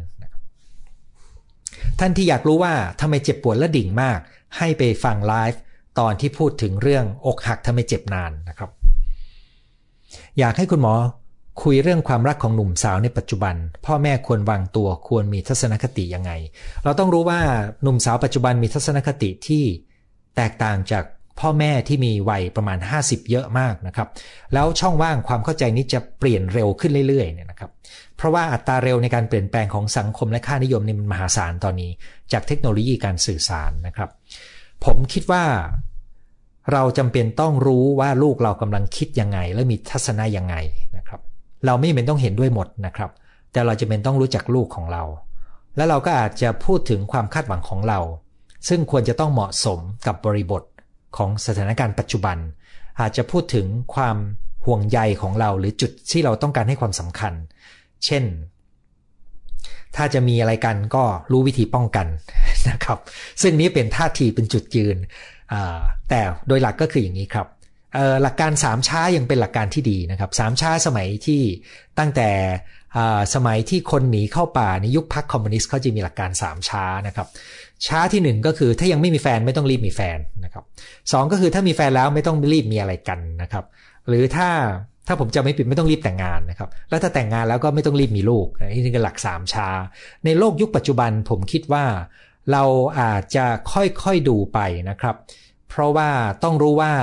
[1.99, 4.19] ท่านที่อยากรู้ว่าทำไมเจ็บปวดและดิ่งมาก
[4.57, 5.59] ให้ไปฟังไลฟ์
[5.99, 8.69] ตอนที่พูดถึงเรื่องอกหักทำไมเจ็บนานนะครับ
[10.39, 10.93] อยากให้คุณหมอ
[11.63, 13.55] คุยเรื่องความรักของหนุ่มสาวในปัจจุบัน
[13.85, 16.31] พ่อแม่ควรวางตัวควรมีทัศนคติยังไง
[16.83, 17.39] เราต้องรู้ว่า
[17.83, 19.63] หนุ่มสาวปัจจุบันมีทัศนคติที่
[20.35, 21.03] แตกต่างจาก
[21.39, 24.07] พ่อแม่ที่มีวัยประมาณ 50 เยอะมากนะครับ
[24.53, 27.71] แล้วช่องว่างความเข้าใจนี้จะเปลี่ยนเร็วขึ้นเรื่อยๆเนี่ยนะครับ
[28.17, 31.91] เพราะว่าอัตราเร็วในการเปลี่ยนแปลงของสังคมและค่านิยมนี่มันมหาศาลตอนนี้
[32.31, 34.09] จากเทคโนโลยีการสื่อสารนะครับ
[34.85, 35.43] ผมคิดว่า
[36.73, 40.55] เราจำเป็นต้องรู้ว่าลูกเรากำลังคิดยังไง และมีทัศนะยังไง
[40.97, 41.21] นะครับ
[41.65, 43.11] เราไม่เป็นต้องเห็นด้วยหมดนะครับ
[43.51, 45.03] แต่เราจะเป็นต้องรู้จักลูกของเรา
[45.75, 47.99] และเราก็อาจจะพูดถึงความคาดหวังของเรา
[48.67, 50.63] ซึ่งควรจะต้องเหมาะสมกับบริบท
[51.17, 52.37] ของสถานการณ์ปัจจุบัน
[52.99, 54.17] อาจจะพูดถึงความ
[54.65, 57.33] ห่วงใยของเราหรือจุดที่เราต้องการให้ความสำคัญ
[58.05, 58.23] เช่น
[59.95, 62.07] ถ้าจะมีอะไรกันก็รู้วิธีป้องกัน
[62.69, 62.99] นะครับ
[63.41, 64.97] ซึ่งนี้เป็นท่าทีเป็นจุดยืน
[66.09, 67.47] แต่โดยหลักก็คืออย่างนี้ครับ
[68.23, 71.41] หลักการสามช้ายังเป็นหลักการที่ดีนะครับสามช้าสมัยที่
[71.99, 72.29] ตั้งแต่
[73.35, 77.27] สมัยที่คนหนีเข้าป่าในยุคพรรคคอมมิวนิสต์เขาจะมีหลักการสามช้านะครับ
[77.87, 80.63] ช้าที่หนึ่งก็คือถ้ายังไม่มีแฟนไม่ต้องรีบมีแฟนนะครับ
[81.11, 83.65] สองก็คือถ้ามีแฟนแล้วไม่ต้องรีบมีอะไรกันนะครับ
[84.07, 84.49] หรือถ้า
[85.07, 89.67] ถ้าผมจะไม่ผิดไม่ต้องรีบแต่งงานนะครับ แล้วถ้าแต่งงานแล้วก็ไม่ต้องรีบมีลูกนี่คือหลักสามช้า
[90.25, 91.83] ในโลกยุคปัจจุบันผมคิดว่า
[92.51, 92.63] เรา
[92.99, 95.15] อาจจะค่อยๆดูไปนะครับ
[95.69, 96.09] เพราะว่า
[96.43, 96.93] ต้องรู้ว่า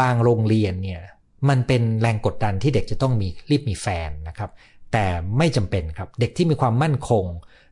[0.00, 1.02] บางโรงเรียนเนี่ย
[1.48, 4.50] มันเป็นแรงกดดันที่เด็กจะต้องมีรีบมีแฟนนะครับ
[4.92, 5.06] แต่
[5.38, 7.24] ไม่จำเป็นครับเด็กที่มีความมั่นคง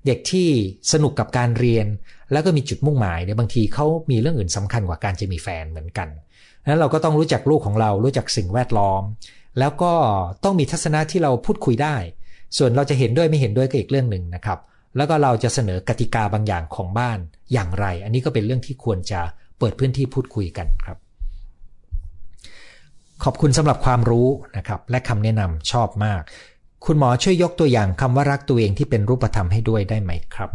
[0.07, 0.49] เด็กที่
[0.93, 1.87] สนุกกับการเรียน
[2.33, 6.09] แล้วก็มีจุดมุ่งหมายเนี่ยบางทีเขามีเรื่องอื่นสำคัญกว่าการจะมีแฟนเหมือนกัน
[6.69, 9.03] นั้นเราก็ต้องรู้จักลูกของเรารู้จักสิ่งแวดล้อม
[9.59, 9.93] แล้วก็
[10.45, 11.97] ต้องมีทัศนะที่เราพูดคุยได้
[12.59, 14.59] ส่วนเราจะเห็นด้วยไม่เห็นด้วยก็อีกเรื่องหนึ่งนะครับ
[14.97, 17.19] แล้วก็เราจะเสนอกติกาบางอย่างของบ้าน
[17.53, 19.21] อย่างไร อันนี้ก็เป็นเรื่องที่ควรจะ
[19.59, 20.99] เปิดพื้นที่พูดคุยกันครับ
[23.25, 26.23] ขอบคุณสำหรับความรู้นะครับ และคำแนะนำชอบมาก
[26.85, 30.51] คุณหมอช่วยยกตัวอย่างคำว่ารักตัวเองที่เป็นรูปธรรมให้ด้วยได้ไหมครับ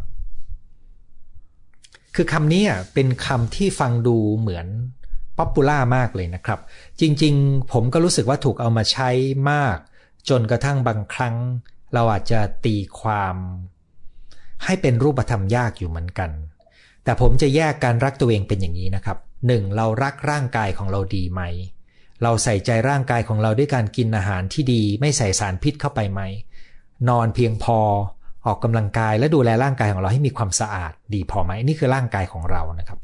[2.15, 4.67] คือคำนี้เป็นคำที่ฟังดูเหมือน
[5.38, 6.60] popular มากเลยนะครับ
[7.01, 9.10] จริงๆ ผมก็รู้สึกว่าถูกเอามาใช้
[9.51, 9.77] มาก
[10.30, 11.36] จนกระทั่งบางครั้ง
[11.93, 13.36] เราอาจจะตีความ
[14.65, 16.32] ให้เป็นรูปธรรมยากอยู่เหมือนกัน
[17.04, 19.76] แต่ผมจะแยกการรักตัวเองเป็นอย่างนี้นะครับ 1.
[19.76, 21.41] เรารักร่างกายของเราดีไหม
[22.24, 26.21] เราใส่ใจร่างกายของเราด้วยการกินอาหารที่ดีไม่ใส่สารพิษเข้าไปไหม
[27.10, 27.80] นอนเพียงพอ
[28.45, 33.00] ออกกำลังกายและดูแลร่างกายของเราให้มีความสะอาดดีพอไหมนี่คือร่างกายของเรานะครับ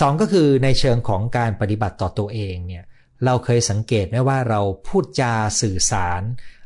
[0.00, 2.84] สองก็คือในเชิงของการปฏิบัติต่อตัวเองเนี่ย
[3.24, 6.22] เราเคยสังเกตไหมว่าเราพูดจาสื่อสาร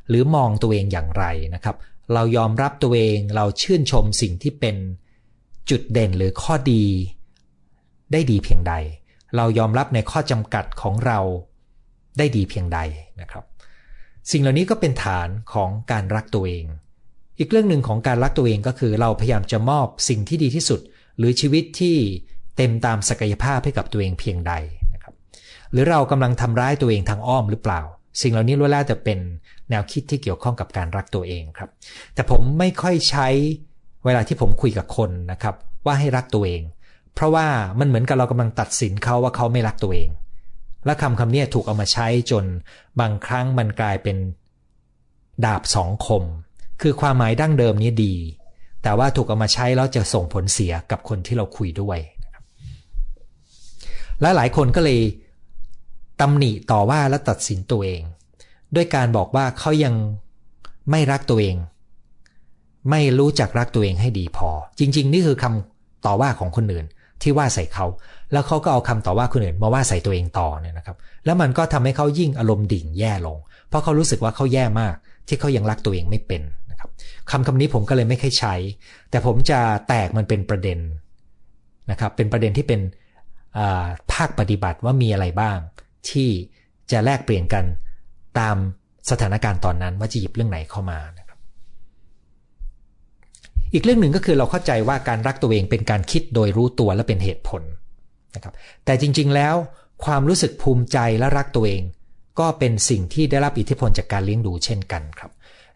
[0.09, 1.77] หรือมองตัวเองอย่างไรนะครับ
[2.15, 4.77] เรายอมรับตัวเองเราชื่นชมสิ่งที่เป็น
[5.71, 6.85] จุดเด่นหรือข้อดี
[8.13, 8.75] ได้ดีเพียงใด
[9.37, 11.19] เรายอมรับในข้อจำกัดของเรา
[12.19, 12.79] ได้ดีเพียงใด
[13.21, 13.45] นะครับ
[14.31, 16.65] สิ่งเหล่านี้ก็เป็นฐานของการรักตัวเอง
[17.39, 20.81] อีกเรื่องหนึ่งของการรักตัวเองก็คือเราพยายามจะมอบสิ่งที่ดีที่สุด
[21.19, 21.97] หรือชีวิตที่
[22.57, 24.53] เต็มตามศักยภาพให้กับตัวเองเพียงใด
[24.95, 25.15] นะครับ
[25.73, 27.81] หรือเรากำลังทำร้ายตัวเองทางอ้อมหรือเปล่า
[28.21, 29.19] สิ่งเหล่านี้ล้วนแล้วแต่เป็น
[29.71, 31.71] แนวคิดที่เกี่ยวข้องกับการรักตัวเองครับ
[32.15, 33.29] แต่ผมไม่ค่อยใช้
[34.05, 35.55] เวลาที่ผมคุยกับคนนะครับ
[35.87, 36.63] ว่าให้รักตัวเอง
[37.15, 37.47] เพราะว่า
[37.79, 40.09] มันเหมือนกับเรากำลังตัดสินเขาว่าเขาไม่รักตัวเอง
[40.87, 42.45] และคำคำนี้ถูกเอามาใช้จน
[43.01, 44.17] บางครั้งมันกลายเป็น
[45.45, 46.23] ดาบสองคม
[46.83, 48.15] คือความหมายดั้งเดิมนี้ดี
[48.83, 51.99] แต่ว่าถูกเอามาใช้แล้วจะส่งผลเสียกับคนที่เราคุยด้วย
[54.21, 55.01] และหลายคนก็เลย
[56.23, 58.03] ตำหนิต่อว่าและตัดสินตัวเอง
[58.75, 59.95] ด้วยการบอกว่าเขายัง
[60.91, 61.57] ไม่รักตัวเอง
[62.91, 66.87] ไม่รู้จักรักตัวเองให้ดีพอ จริง ๆ นี่คือคำต่อว่าของคนอื่น
[67.23, 67.87] ที่ว่าใส่เขา
[68.33, 74.95] แล้วเขาก็เอาคำต่อว่าคนอื่นมาว่าใส่ตัวเองต่อเนี่ยนะครับ แล้วมันก็ทำให้เขายิ่งอารมณ์ดิ่งแย่ลง เพราะเขารู้สึกว่าเขาแย่มาก
[75.29, 76.91] ที่เขายังรักตัวเองไม่เป็นนะครับ
[77.31, 78.55] คำคำนี้ผมก็เลยไม่ค่อยใช้
[79.11, 79.59] แต่ผมจะ
[79.89, 80.79] แตกมันเป็นประเด็น
[81.91, 82.81] นะครับ เป็นประเด็นที่เป็น
[84.13, 85.59] ภาคปฏิบัติว่ามีอะไรบ้าง
[86.11, 86.31] ที่
[86.91, 87.65] จะแลกเปลี่ยนกัน
[88.39, 88.57] ตาม
[89.11, 91.39] สถานการณ์ตอนนั้นว่าจะหยิบเรื่องไหนเข้ามานะครับ
[93.73, 97.63] อีกเรื่องหนึ่งก็คือเราเข้าใจว่าการรักตัวเองเป็นการคิดโดยรู้ตัวและเป็นเหตุผล
[98.35, 99.55] นะครับแต่จริงๆแล้ว
[100.05, 101.83] ความรู้สึกภูมิใจและรักตัวเอง
[102.41, 105.31] ก็เป็นสิ่งที่ได้รับอิทธิพลจากการเลี้ยงดูเช่นกันครับ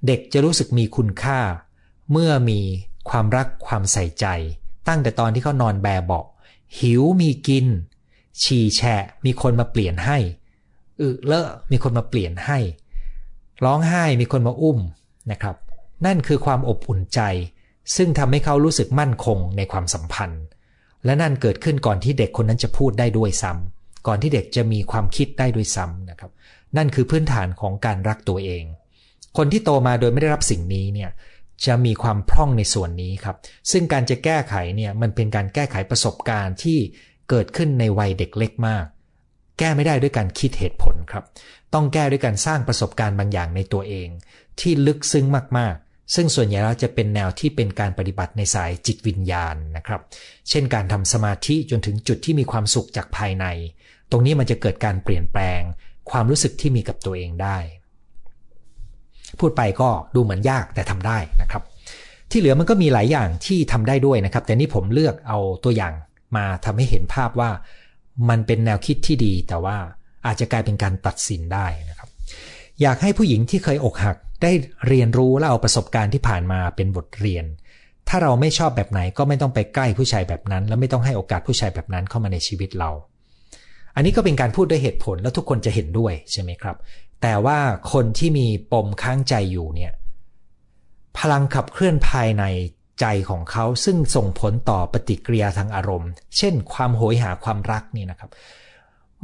[0.07, 1.41] เด็กจะรู้สึกมีคุณค่า
[2.12, 2.61] เมื่อมี
[3.11, 4.27] ความรักความใส่ใจ
[4.89, 6.27] ตั้งแต่ตอนที่เขานอนแบเบาะ
[6.79, 7.67] หิวมีกิน
[8.42, 10.18] ฉี่แฉะมีคนมาเปลี่ยนให้
[11.01, 12.59] อึเลอะมีคนมาเปลี่ยนให้
[13.64, 14.79] ร้องไห้มีคนมาอุ้ม
[15.31, 15.57] นะครับ
[16.07, 17.20] นั่นคือความอบอุ่นใจ
[17.96, 20.42] ซึ่งทำให้เขารู้สึกมั่นคงในความสัมพันธ์
[21.05, 26.31] และนั่นเกิดขึ้นก่อนที่เด็กคนนั้นจะพูดได้ด้วยซ้ำก่อนที่เด็กจะมีความคิดได้ด้วยซ้ำนะครับ
[26.77, 28.64] นั่นคือพื้นฐานของการรักตัวเอง
[29.37, 31.11] คนที่โตมาโดยไม่ได้รับสิ่งนี้เนี่ย
[31.66, 33.37] จะมีความพร่องในส่วนนี้ครับ
[33.70, 36.79] ซึ่งการจะแก้ไขเนี่ยมันเป็นการแก้ไขประสบการณ์ที่
[37.31, 38.85] เกิดขึ้นในวัยเด็กเล็กมาก
[39.59, 41.25] แก้ไม่ได้ด้วยการคิดเหตุผลครับ
[41.75, 44.09] ต้องแก้ด้วยการสร้างประสบการณ์บางอย่างในตัวเอง
[44.61, 45.27] ที่ลึกซึ้ง
[45.59, 50.01] มากๆ ซึ่งส่วนใหญ่แล้วจะเป็นแนวที่เป็นการปฏิบัติในสายจิตวิญญาณนะครับ
[50.49, 53.47] เช่นการทำสมาธิจนถึงจุดที่มีความสุขจากภายใน
[54.11, 55.61] ตรงนี้มันจะเกิดการเปลี่ยนแปลง
[56.11, 57.59] ความรู้สึกที่มีกับตัวเองได้
[59.41, 61.62] พูดไปก็ดูเหมือนยากแต่ทำได้นะครับ
[62.31, 65.93] ที่เหลือมันก็มีหลายอย่างที่ทำได้ด้วยนะครับ แต่นี่ผมเลือกเอาตัวอย่าง
[66.37, 67.51] มาทำให้เห็นภาพว่า
[68.29, 69.77] มันเป็นแนวคิดที่ดี แต่ว่า
[70.27, 72.09] อาจจะกลายเป็นการตัดสินได้นะครับ
[72.81, 74.53] อยากให้ผู้หญิงที่เคยอกหักได้
[74.89, 77.45] เรียนรู้และเอาประสบการณ์ที่ผ่านมาเป็นบทเรียน
[78.09, 82.91] ถ้าเราไม่ชอบแบบไหนก็ไม่ต้องไปใกล้ผู้ชายแบบนั้น และไม่ต้องให้โอกาสผู้ชายแบบนั้นเข้ามาในชีวิตเรา
[83.95, 86.77] อันนี้ก็เป็นการพูดด้วยเหตุผลแล้วทุกคนจะเห็นด้วยใช่ไหมครับ
[87.23, 87.59] แต่ว่า
[87.93, 89.93] คนที่มีปมค้างใจอยู่เนี่ย
[91.19, 92.45] พลังขับเคลื่อนภายใน
[93.01, 98.31] ใจของเขาซึ่งส่งผลต่อปฏิกิริยาทางอารมณ์ เช่น ความโหยหาความรักนี่นะครับ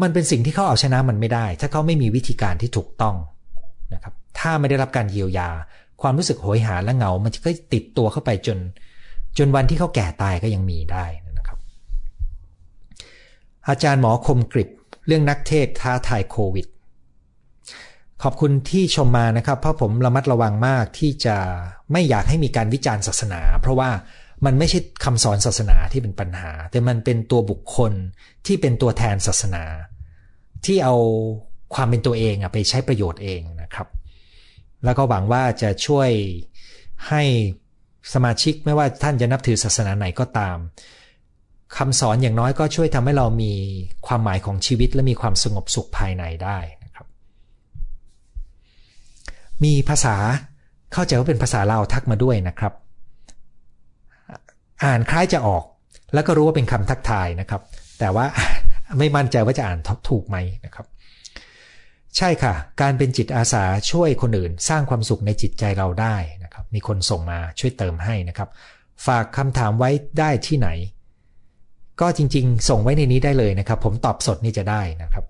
[0.02, 3.16] มันเป็นสิ่งที่เขาเอาชนะมันไม่ได้ ถ้าเขาไม่มีวิธีการที่ถูกต้อง
[3.94, 5.48] นะครับ ถ้าไม่ได้รับการเยียวยา
[6.02, 8.58] ความรู้สึกโหยหาและเหงา มันจะก็ติดตัวเข้าไปจน
[9.38, 11.04] จนวันที่เขาแก่ตายก็ยังมีได้
[11.38, 11.58] นะครับ
[13.68, 14.68] อาจารย์หมอคมกริบ
[15.06, 16.66] เรื่องนักเทศท้าทายโควิด
[18.22, 21.36] ขอบคุณที่ชมมานะครับ เพราะผมระมัดระวังมากที่จะ
[21.92, 23.90] ไม่อยากให้มีการวิจารณ์ศาสนา เพราะว่า
[24.44, 27.92] มันไม่ใช่คำสอนศาสนาที่เป็นปัญหา แต่มันเป็นตัวบุคคล
[28.46, 29.64] ที่เป็นตัวแทนศาสนา
[30.66, 30.96] ที่เอา
[31.74, 33.88] ความเป็นตัวเองไปใช้ประโยชน์เองนะครับ
[34.84, 36.10] แล้วก็หวังว่าจะช่วย
[37.08, 37.22] ให้
[38.12, 40.56] สมาชิกไม่ว่าท่านจะนับถือศาสนาไหนก็ตาม
[41.76, 43.52] คำสอนอย่างน้อยก็ช่วยทำให้เรามี
[44.06, 46.58] ความหมายของชีวิตและมีความสงบสุขภายในได้
[49.64, 50.16] มีภาษา
[50.92, 52.72] เข้าใจว่าเป็นภาษาลาวทักมาด้วยนะครับ
[54.84, 55.64] อ่านคล้ายจะออก
[56.14, 57.62] แล้วก็รู้ว่าเป็นคำทักทายนะครับ
[57.98, 58.26] แต่ว่า
[58.98, 60.86] ไม่มั่นใจว่าจะอ่านถูกไหมนะครับ
[62.16, 68.48] ใช่ค่ะ การเป็นจิตอาสาช่วยคนอื่น สร้างความสุขในจิตใจเราได้นะครับ มีคนส่งมาช่วยเติมให้นะครับ
[69.06, 70.68] ฝากคำถามไว้ได้ที่ไหน
[72.00, 75.24] ก็จริง ๆ ส่งไว้ในนี้ได้เลยนะครับ ผมตอบสดนี่จะได้นะครับ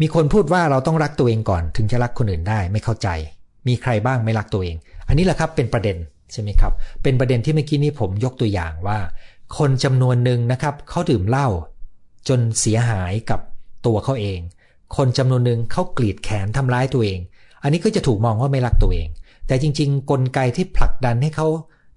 [0.00, 3.08] มีคนพูดว่าเราต้องรักตัวเองก่อน ถึงจะรักคนอื่นได้ไม่เข้าใจ
[3.68, 4.76] มีใครบ้างไม่รักตัวเอง
[5.08, 5.96] อันนี้แหละครับเป็นประเด็น
[6.32, 8.98] ใช่ไหมครับ เป็นประเด็นที่เมื่อกี้นี้ผมยกตัวอย่างว่า
[9.58, 11.48] คนจำนวนหนึ่งนะครับเขาดื่มเหล้า
[12.28, 13.40] จนเสียหายกับ
[13.86, 14.40] ตัวเขาเอง
[14.96, 17.20] คนจำนวนหนึ่งเขากรีดแขนทำร้ายตัวเอง
[17.62, 19.08] อันนี้ก็จะถูกมองว่าไม่รักตัวเอง
[19.46, 21.46] แต่จริง ๆ กลไกที่ผลักดันให้เขา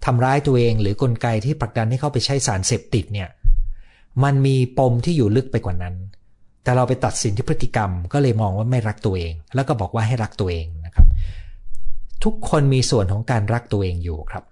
[0.05, 3.29] ทำร้ายตัวเอง หรือกลไกที่ผลักดันให้เขาไปใช้สารเสพติดเนี่ย
[4.23, 5.95] มันมีปมที่อยู่ลึกไปกว่านั้น
[6.63, 11.07] แต่เราไปตัดสินที่พฤติกรรม ก็เลยมองว่าไม่รักตัวเอง แล้วก็บอกว่าให้รักตัวเองนะครับ
[12.23, 14.43] ทุกคนมีส่วนของการรักตัวเองอยู่ครับ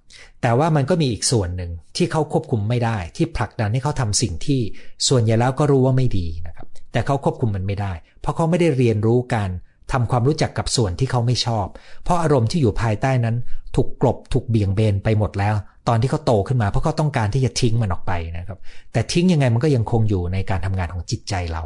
[0.41, 4.61] แต่ว่ามันก็มีอีกส่วนหนึ่งที่เขาควบคุมไม่ได้ ที่ผลักดันให้เขาทำสิ่งที่
[5.07, 9.49] ส่วนใหญ่แล้วก็รู้ว่าไม่ดีนะครับ แต่เขาควบคุมมันไม่ได้ เพราะเขาไม่ได้เรียนรู้การ
[9.91, 11.67] ทำความรู้จักกับส่วนที่เขาไม่ชอบ
[12.03, 13.35] เพราะอารมณ์ที่อยู่ภายใต้นั้น
[13.75, 15.55] ถูกกลบถูกเบี่ยงเบนไปหมดแล้ว
[15.87, 18.59] ตอนที่เขาโตขึ้นมาเพราะเขาต้องการที่จะทิ้งมันออกไปนะครับ
[18.93, 21.63] แต่ทิ้งยังไงมันก็ยังคงอยู่ในการทำงานของจิตใจเรา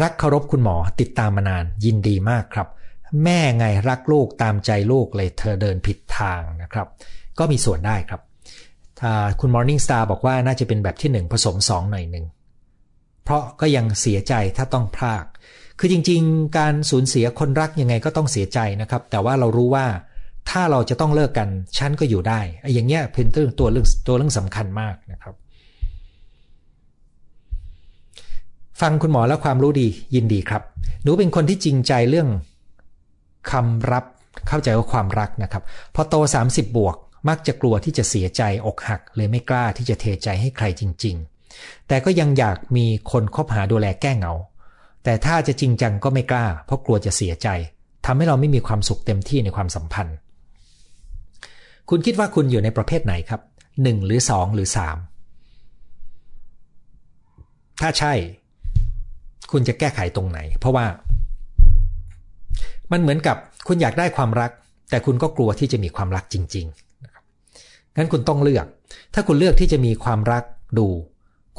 [0.00, 2.68] รักเคารพคุณหมอติดตามมานานยินดีมากครับ
[3.24, 6.86] แม่ไงรักลูกตามใจลูกเลยเธอเดินผิดทางนะครับ
[7.38, 8.20] ก็มีส่วนได้ครับ
[9.40, 12.26] คุณ Morning Star บอกว่าน่าจะเป็นแบบที่ 1 ผสม 2 หน่อยหนึ่ง
[13.24, 15.24] เพราะก็ยังเสียใจถ้าต้องพลาก
[15.78, 19.86] คือจริงๆ การสูญเสียคนรักยังไงก็ต้องเสียใจนะครับ แต่ว่าเรารู้ว่า
[20.50, 25.34] ถ้าเราจะต้องเลิกกัน ฉันก็อยู่ได้ไอ้อย่างเงี้ยเป็นตัวตัวเรื่องตัวเรื่องสำคัญมากนะครับ
[28.82, 30.62] ฟังคุณหมอแล้วความรู้ดียินดีครับ
[31.02, 32.28] หนูเป็นคนที่จริงใจเรื่อง
[33.50, 34.04] คำรับ
[34.48, 35.62] เข้าใจว่าความรักนะครับ
[35.94, 36.14] พอโต
[36.46, 36.96] 30 บวก
[37.28, 41.16] มักจะกลัวที่จะเสียใจอกหัก เลยไม่กล้าที่จะเทใจให้ใครจริง
[41.52, 44.32] ๆ แต่ก็ยังอยากมีคนคบหาดูแลแก้เหงา
[45.04, 47.48] แต่ถ้าจะจริงจังก็ไม่กล้า เพราะกลัวจะเสียใจ
[48.06, 50.16] ทำให้เราไม่มีความสุขเต็มที่ในความสัมพันธ์
[51.90, 53.40] คุณคิดว่าคุณอยู่ในประเภทไหนครับ
[53.82, 54.96] หนึ่งหรือสองหรือสาม
[57.80, 58.14] ถ้าใช่
[59.52, 60.86] คุณจะแก้ไขตรงไหน เพราะว่า
[62.92, 63.36] มันเหมือนกับ
[63.66, 64.50] คุณอยากได้ความรัก
[64.90, 68.66] แต่คุณก็กลัวที่จะมีความรักจริงๆงั้นคุณต้องเลือก
[69.14, 70.44] ถ้าคุณเลือกที่จะมีความรัก
[70.78, 70.86] ดู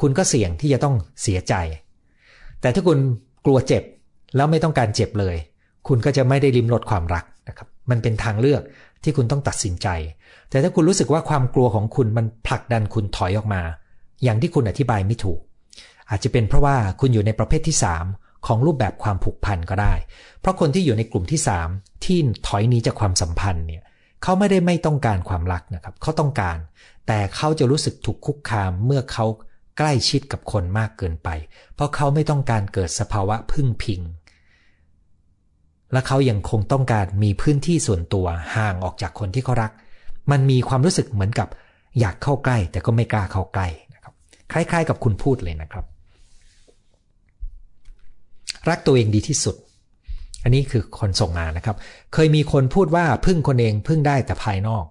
[0.00, 1.54] คุณก็เสี่ยงที่จะต้องเสียใจ
[2.60, 2.98] แต่ถ้าคุณ
[3.44, 3.82] กลัวเจ็บ
[4.36, 5.36] แล้วไม่ต้องการเจ็บเลย
[5.88, 8.62] คุณก็จะไม่ได้ริมรสความรักนะครับ มันเป็นทางเลือก
[9.02, 9.88] ที่คุณต้องตัดสินใจ
[10.50, 13.62] แต่ถ้าคุณรู้สึกว่าความกลัวของคุณมันผลักดันคุณถอยออกมา
[14.24, 15.40] อย่างที่คุณอธิบายไม่ถูก
[16.10, 17.76] อาจจะเป็นเพราะว่าคุณอยู่ในประเภทที่
[18.10, 19.94] 3 ของรูปแบบความผูกพันก็ได้
[20.40, 21.40] เพราะคนที่อยู่ในกลุ่มที่
[21.72, 23.82] 3 ที่ถอยนี้จากความสัมพันธ์เนี่ย
[24.22, 26.58] เขาไม่ได้ไม่ต้องการความรักนะครับเขาต้องการ
[27.06, 29.26] แต่เขาจะรู้สึกถูกคุกคามเมื่อเขา
[29.78, 31.28] ใกล้ชิดกับคนมากเกินไป
[31.74, 34.00] เพราะเขาไม่ต้องการเกิดสภาวะพึ่งพิง
[35.92, 38.26] และเขายังคงต้องการมีพื้นที่ส่วนตัว
[38.56, 39.72] ห่างออกจากคนที่เขารัก
[40.30, 41.48] มันมีความรู้สึกเหมือนกับ
[42.00, 44.14] อยากเข้าใกล้แต่ก็ไม่กล้าเข้าใกล้นะครับ
[44.52, 45.84] คล้าย ๆ กับคุณพูดเลยนะครับ
[48.68, 49.56] รักตัวเองดีที่สุด
[50.42, 51.76] อันนี้คือคนส่งมานะครับ
[52.12, 54.84] เคยมีคนพูดว่าพึ่งคนเองพึ่งได้แต่ภายนอก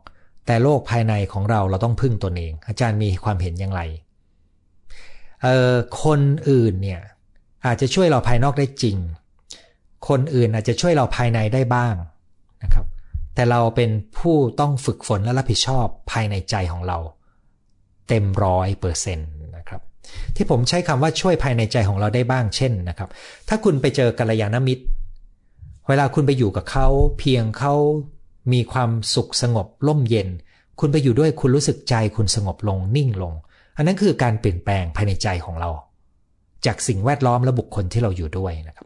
[0.45, 3.81] แต่โลกภายในของเราเราต้องพึ่งตนเอง อาจารย์มีความเห็นอย่างไร
[5.43, 7.01] เออคนอื่นเนี่ย
[7.65, 8.97] อาจจะช่วยเราภายนอกได้จริง
[10.07, 11.95] คนอื่นอาจจะช่วยเราภายในได้บ้าง
[12.63, 12.85] นะครับ
[13.35, 16.97] แต่เราเป็นผู้ต้องฝึกฝนและรับผิดชอบภายในใจของเรา
[18.07, 19.29] เต็มร้อยเปอร์เซ็นต์
[20.35, 23.09] ที่ผมใช้คำว่าช่วยภายในใจของเราได้บ้างเช่นนะครับ
[23.47, 24.83] ถ้าคุณไปเจอกัลยาณมิตร
[25.87, 26.87] เวลาคุณไปอยู่กับเขา
[27.19, 27.73] เพียงเขา
[28.53, 30.29] มีความสุขสงบร่มเย็น
[30.79, 33.33] คุณไปอยู่ด้วยคุณรู้สึกใจคุณสงบลงนิ่งลง
[33.77, 35.69] อันนั้นคือการเปลี่ยนแปลงภายในใจของเรา
[36.65, 38.85] จากสิ่งแวดล้อมและบุคคลที่เราอยู่ด้วยนะครับ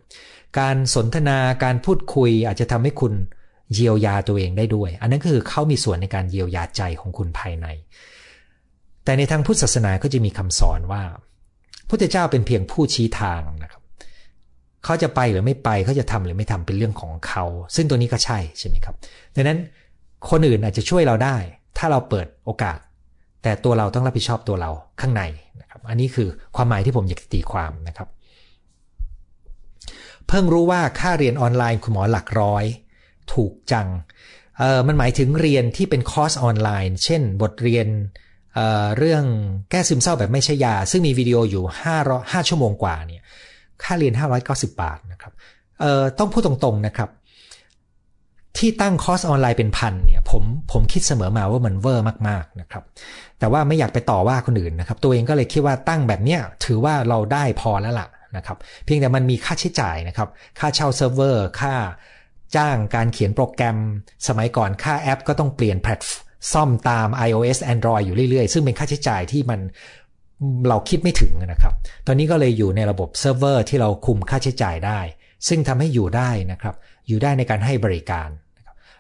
[0.60, 3.14] การสนทนาการพูดคุยอาจจะทำให้คุณ
[3.74, 7.68] เยียวยาตัวเองได้ด้วย อันนั้นคือเขามีส่วนในการเยียวยาใจของคุณภายใน
[9.08, 11.04] แต่ในทางพุทธศาสนาก็จะมีคำสอนว่า
[11.90, 13.82] พุทธเจ้าเป็นเพียงผู้ชี้ทางนะครับ
[14.84, 17.46] เขาจะไปหรือไม่ไปเขาจะทำหรือไม่ทำเป็นเรื่องของเขา
[17.76, 18.96] ซึ่งตัวนี้ก็ใช่ใช่ไหมครับ
[19.36, 19.60] ดังนั้น
[20.30, 21.38] คนอื่นอาจจะช่วยเราได้
[21.78, 22.80] ถ้าเราเปิดโอกาส
[23.44, 25.24] แต่ตัวเราต้องรับผิดชอบตัวเราข้างใน
[25.62, 28.08] นะครับ อันนี้คือความหมายที่ผมอยากตีความนะครับ
[30.28, 32.66] เพิ่งรู้ว่าค่าเรียนออนไลน์คุณหมอหลักร้อย
[33.34, 33.88] ถูกจัง
[34.58, 37.88] เออมันหมายถึงเรียนที่เป็นคอร์สออนไลน์ เช่น บทเรียน
[38.98, 39.24] เรื่อง
[39.72, 41.64] แก้ซึมเศร้าแบบไม่ใช่ยา ซึ่งมีวิดีโออยู่
[41.98, 43.24] 5 5ชั่วโมงกว่าเนี่ย
[43.84, 44.14] ค่าเรียน
[44.48, 45.34] 590 บาทนะครับ
[46.20, 47.10] ต้องพูดตรงๆนะครับ
[48.58, 52.84] ที่ตั้งคอร์สออนไลน์เป็นพันเนี่ยผมผมคิดเสมอมาว่ามันเวอร์มากๆนะครับ
[53.40, 60.30] แต่ว่าไม่อยากไปต่อว่าคนอื่นนะครับ ตัวเองก็เลยคิดว่าตั้งแบบเนี้ยถือว่าเราได้พอแล้วล่ะนะครับ เพียงแต่มันมีค่าใช้จ่ายนะครับ
[60.60, 61.74] ค่าเช่าเซิร์ฟเวอร์ค่า
[62.56, 63.78] จ้างการเขียนโปรแกรม
[64.28, 66.02] สมัยก่อนค่าแอป ก็ต้องเปลี่ยนแพลต
[66.54, 69.60] ฟอร์มตาม iOS Android อยู่เรื่อยๆ ซึ่งเป็นค่าใช้จ่ายที่มัน
[70.70, 71.74] เราคิดไม่ถึงนะครับ
[72.08, 75.00] ตอนนี้ก็เลยอยู่ในระบบเซิร์ฟเวอร์ที่เราคุมค่าใช้จ่ายได้
[75.48, 76.76] ซึ่งทำให้อยู่ได้นะครับ
[77.08, 78.30] อยู่ได้ในการให้บริการ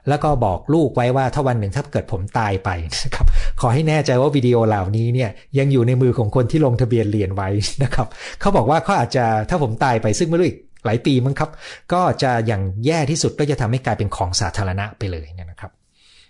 [0.09, 2.69] แล้วก็บอกลูกไว้ว่าถ้าวันหนึ่งถ้าเกิดผมตายไป
[3.03, 3.25] นะครับ
[3.61, 5.29] ขอให้แน่ใจว่าวิดีโอเหล่านี้เนี่ย
[5.59, 7.49] ยังอยู่ในมือของคนที่ลงทะเบียนเรียนไว้
[7.83, 8.07] นะครับ
[8.39, 11.49] เขาบอกว่าเขาอาจจะถ้าผมตายไปซึ่งไม่รู้อีกหลายปีมั้งครับ
[11.93, 15.71] ก็จะอย่างแย่ที่สุดก็จะทำให้กลายเป็นของสาธารณะไปเลยนะครับ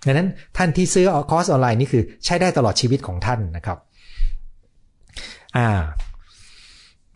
[0.07, 3.77] ดังนั้นท่านที่ซื้อคอร์สออนไลน์นี่คือใช้ได้ตลอดชีวิตของท่านนะครับ
[5.57, 5.69] อ่า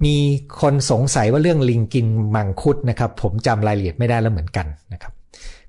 [0.06, 0.18] มี
[0.62, 5.14] คนสงสัยว่าเรื่องลิงกินมังคุดนะครับ ผมจำรายละเอียดไม่ได้แล้วเหมือนกันนะครับ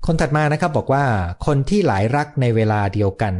[0.05, 1.03] คนถัดมานะครับบอกว่า
[1.45, 3.33] คนที่หลายรักในเวลาเดียวกัน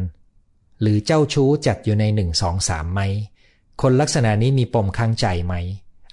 [0.81, 3.01] หรือเจ้าชู้จัดอยู่ในหนึ่งสองสามไหม
[3.81, 5.55] คนลักษณะนี้มีปมค้างใจไหม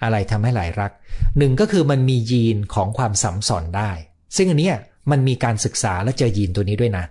[0.03, 0.93] อะไรทำให้หลายรัก
[1.39, 3.91] หนึ่งก็คือมันมียีนของความสัมสอนได้
[4.37, 4.71] ซึ่งอันนี้
[5.11, 7.05] มันมีการศึกษาและเจอยีนตัวนี้ด้วยนะ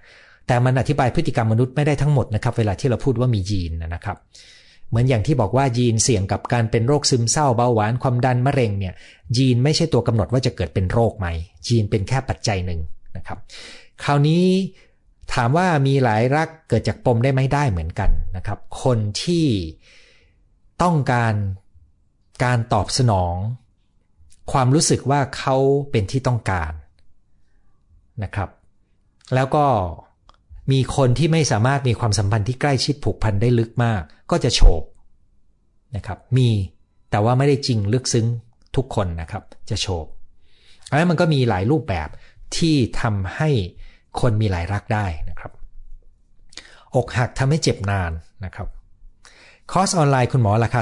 [0.50, 4.18] แต่มันอธิบายพฤติกรรมมนุษย์ไม่ได้ทั้งหมดนะครับ เวลาที่เราพูดว่ามียีนนะครับ
[4.90, 8.94] เหมือนอย่างที่บอกว่ายีนเสี่ยงกับการเป็นโรคซึมเศร้าเบาหวานความดันมะเร็งเนี่ย
[9.38, 11.28] ยีนไม่ใช่ตัวกำหนดว่าจะเกิดเป็นโรคไหม
[11.68, 12.80] ยีนเป็นแค่ปัจจัยหนึ่ง
[13.18, 13.38] นะครับ
[14.04, 14.44] คราวนี้
[15.34, 19.46] ถามว่ามีหลายรักเกิดจากปมได้ไหมได้เหมือนกันนะครับ คนที่
[20.84, 21.34] ต้องการ
[22.44, 23.36] การตอบสนอง
[24.52, 25.56] ความรู้สึกว่าเขา
[25.92, 26.72] เป็นที่ต้องการ
[28.24, 28.50] นะครับ
[29.36, 29.66] แล้วก็
[30.72, 34.02] มีคนที่ไม่สามารถมีความสัมพันธ์ที่ใกล้ชิดผูกพันได้ลึกมาก
[34.32, 34.84] ก็จะโฉบ
[35.96, 36.50] นะครับมี
[37.12, 38.28] แต่ว่าไม่ได้จริงลึกซึ้ง
[38.76, 40.06] ทุกคนนะครับ จะโฉบ
[40.98, 42.10] แล้วมันก็มีหลายรูปแบบ
[42.58, 43.50] ที่ทำให้
[44.22, 45.52] คนมีหลายรักได้นะครับ
[46.96, 48.12] อกหักทำให้เจ็บนาน
[48.46, 48.68] นะครับ
[49.72, 50.82] คอร์สออนไลน์คุณหมอราคา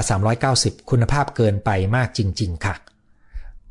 [0.50, 2.74] 390 คุณภาพเกินไปมากจริง ๆ ค่ะ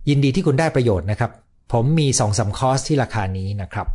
[0.10, 1.32] ยินดีที่คุณได้ประโยชน์นะครับ
[1.72, 3.88] ผมมี2อสคอร์สที่ราคานี้นะครับ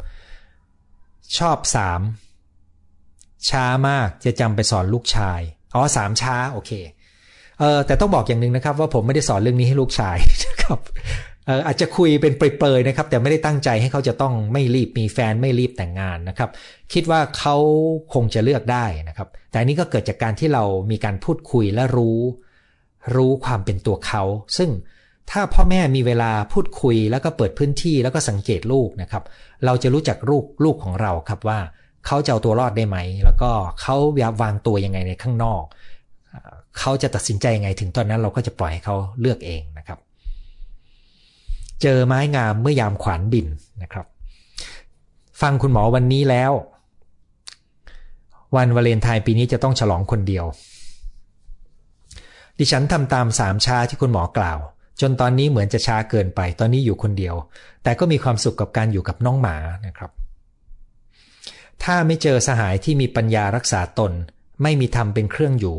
[1.39, 1.59] ชอบ
[2.53, 5.41] 3ช้ามากจะจำไปสอนลูกชาย
[5.75, 6.73] อ๋อสามช้า โอเค
[7.61, 10.17] เออแต่ต้องบอกอย่างหนึ่งนะครับ ว่าผมไม่ได้สอนเรื่องนี้ให้ลูกชาย
[10.49, 10.81] นะครับ
[11.67, 16.51] อาจจะคุยเป็นเปรยๆนะครับ แต่ไม่ได้ตั้งใจให้เขาจะต้องไม่รีบมีแฟนไม่รีบแต่งงานนะครับ
[16.93, 17.57] คิดว่าเขา
[18.15, 22.21] คงจะเลือกได้นะครับ แต่อันนี้ก็เกิดจากการที่เรามีการพูดคุยและรู้
[23.17, 24.23] รู้ความเป็นตัวเขา
[24.57, 24.71] ซึ่ง
[25.31, 29.23] ถ้าพ่อแม่มีเวลาพูดคุยแล้วก็เปิดพื้นที่แล้วก็สังเกตลูกนะครับ
[29.65, 31.59] เราจะรู้จักลูกลูกของเราครับว่า
[32.07, 33.51] เขาจะเอาตัวรอดได้ไหม แล้วก็
[33.81, 33.97] เขา
[34.43, 35.63] วางตัวยังไงในข้างนอก
[36.79, 39.99] เขาจะตัดสินใจยังไงถึงตอนนั้นเราก็จะปล่อยให้เขาเลือกเองนะครับ
[41.83, 43.47] เจอไม้งามเมื่อยามขวานบิน
[43.83, 44.07] นะครับ
[45.41, 46.53] ฟังคุณหมอวันนี้แล้ว
[48.57, 50.45] วันวาเลนไทน์ปีนี้จะต้องฉลองคนเดียว
[52.59, 54.59] ดิฉันทำตามสามชาที่คุณหมอกล่าว
[55.01, 57.35] จนตอนนี้เหมือนจะช้าเกินไป ตอนนี้อยู่คนเดียว
[57.83, 60.11] แต่ก็มีความสุขกับการอยู่กับน้องหมานะครับ
[61.83, 64.13] ถ้าไม่เจอสหายที่มีปัญญารักษาตน
[64.63, 65.77] ไม่มีธรรมเป็นเครื่องอยู่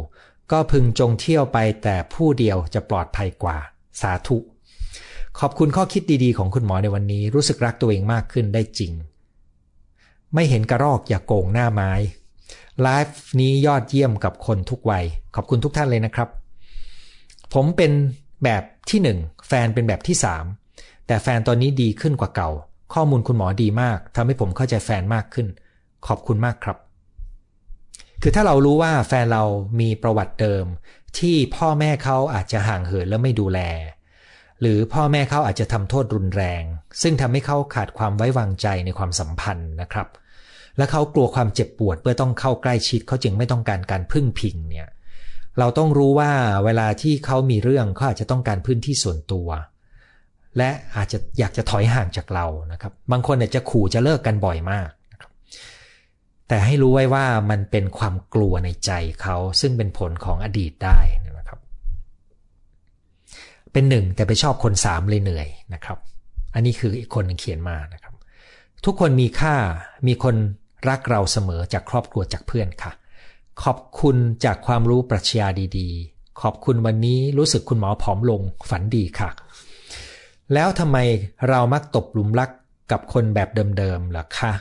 [0.52, 3.58] ก็พึงจงเที่ยวไปแต่ผู้เดียวจะปลอดภัยกว่า
[4.02, 4.38] สาธุ
[5.40, 8.92] ขอบคุณข้อคิดดีๆ ของคุณหมอในวันนี้ รู้สึกรักตัวเองมากขึ้นได้จริง
[10.34, 11.92] ไม่เห็นกระรอกอย่าโกงหน้าไม้
[12.82, 15.06] ไลฟ์นี้ยอดเยี่ยมกับคนทุกวัย
[15.36, 16.30] ขอบคุณทุกท่านเลยนะครับ
[17.54, 17.92] ผมเป็น
[18.44, 20.16] แบบที่ 1 แฟนเป็นแบบที่
[20.62, 22.50] 3 แต่แฟนตอนนี้ดีขึ้นกว่าเก่า
[22.94, 25.48] ข้อมูลคุณหมอดีมากทำให้ผมเข้าใจแฟนมากขึ้น
[26.08, 26.78] ขอบคุณมากครับ
[28.22, 29.44] คือถ้าเรารู้ว่าแฟนเรา
[29.80, 30.66] มีประวัติเดิม
[31.18, 33.60] ที่พ่อแม่เขาอาจจะห่างเหินและไม่ดูแล
[34.62, 36.64] หรือพ่อแม่เขาอาจจะทำโทษรุนแรง
[37.02, 40.08] ซึ่งทำให้เขาขาดความไว้วางใจในความสัมพันธ์นะครับ
[40.78, 44.90] และเขากลัวความเจ็บปวดเมื่อต้องเข้าใกล้ชิดเขาจึงไม่ต้องการการพึ่งพิงเนี่ย
[45.60, 46.32] เราต้องรู้ว่า
[46.66, 49.48] เวลาที่เขามีเรื่องเขาอาจจะต้องการพื้นที่ส่วนตัว
[50.58, 55.32] และอาจจะอยากจะถอยห่างจากเรานะครับ บางคนเนี่ยจะขู่จะเลิกกันบ่อยมากนะครับ
[56.48, 58.92] แต่ให้รู้ไว้ว่ามันเป็นความกลัวในใจ
[59.22, 61.00] เขาซึ่งเป็นผลของอดีตได้
[61.40, 61.60] นะครับ
[63.72, 65.98] เป็นหนึ่งแต่ไปชอบคนสามเลยเหนื่อยนะครับ
[66.54, 68.14] อันนี้คืออีกคนหนึ่งเขียนมานะครับ
[68.86, 69.56] ทุกคนมีค่า
[70.08, 70.36] มีคน
[70.90, 72.92] รักเราเสมอจากครอบครัวจากเพื่อนค่ะ
[73.64, 75.48] ขอบคุณจากความรู้ปรัชญา
[75.78, 79.30] ดีๆ ขอบคุณวันนี้รู้สึกคุณหมอผอมลงฝันดีค่ะ
[80.54, 80.98] แล้วทำไม
[81.50, 82.50] เรามักตบหลุมรัก
[82.92, 84.54] กับคนแบบเดิมๆล่ะคะ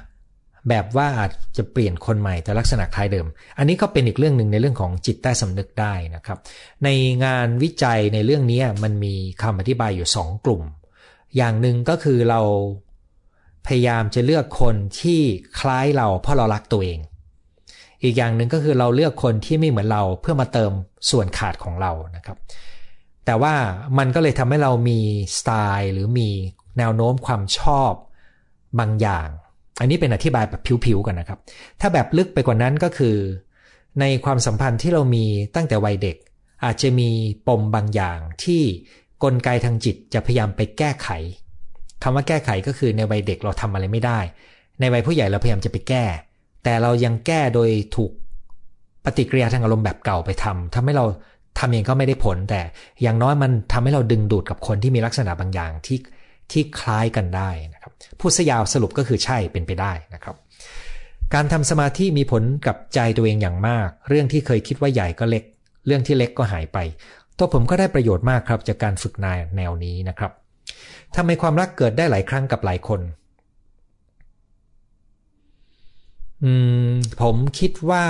[0.68, 3.26] แบบว่าอาจจะเปลี่ยนคนใหม่แต่ลักษณะคล้ายเดิม
[3.58, 6.38] อันนี้ก็เป็นอีกเรื่องหนึ่งในเรื่องของจิตใต้สำนึกได้นะครับ
[6.84, 6.88] ใน
[7.24, 10.62] งานวิจัยในเรื่องนี้มันมีคำอธิบายอยู่ 2 กลุ่ม
[11.36, 12.40] อย่างหนึ่งก็คือเรา
[13.66, 15.20] พยายามจะเลือกคนที่
[15.60, 16.98] คล้ายเราเพราะเรารักตัวเอง
[18.04, 20.72] อีกอย่างหนึ่งก็คือเราเลือกคนที่ไม่เหมือนเราเพื่อมาเติม
[21.10, 22.36] ส่วนขาดของเรานะครับ
[23.26, 23.54] แต่ว่า
[23.98, 25.00] มันก็เลยทำให้เรามี
[25.38, 26.28] สไตล์หรือมี
[26.78, 27.92] แนวโน้มความชอบ
[28.80, 29.28] บางอย่าง
[29.80, 31.38] อันนี้เป็นอธิบายแบบผิวๆกันนะครับ
[31.80, 33.16] ถ้าแบบลึกไปกว่านั้นก็คือ
[34.00, 35.24] ในความสัมพันธ์ที่เรามี
[35.54, 36.16] ตั้งแต่วัยเด็ก
[36.64, 37.10] อาจจะมี
[37.48, 38.62] ปมบางอย่างที่
[39.24, 41.08] กลไกทางจิตจะพยายามไปแก้ไข
[42.02, 44.18] คำว่าแก้ไขก็คือในวัยเด็กเราทำอะไรไม่ได้
[44.80, 46.04] ในวัยผู้ใหญ่เราพยายามจะไปแก้
[46.64, 48.10] แต่เรายังแก้โดยถูก
[49.04, 51.04] ปฏิกิริยาทางอารมณ์แบบเก่าไปทำทำให้เรา
[51.58, 52.60] ทำเองก็ไม่ได้ผล แต่
[53.02, 55.98] อย่างน้อยมันทำให้เราดึงดูดกับคนที่มีลักษณะบางอย่างที่
[56.52, 60.36] ที่คล้ายกันได้นะครับพูดสยาวสรุปก็คือใช่เป็นไปได้นะครับ
[61.34, 65.44] การทำสมาธิมีผลกับใจตัวเองอย่างมาก เรื่องที่เคยคิดว่าใหญ่ก็เล็ก
[65.86, 66.78] เรื่องที่เล็กก็หายไป
[67.38, 70.32] ตัวผมก็ได้ประโยชน์มากครับจากการฝึกนายแนวนี้นะครับ
[71.16, 73.00] ทำไมความรักเกิดได้หลายครั้งกับหลายคน
[76.44, 76.52] อื
[76.88, 76.90] ม
[77.22, 78.04] ผมคิดว่า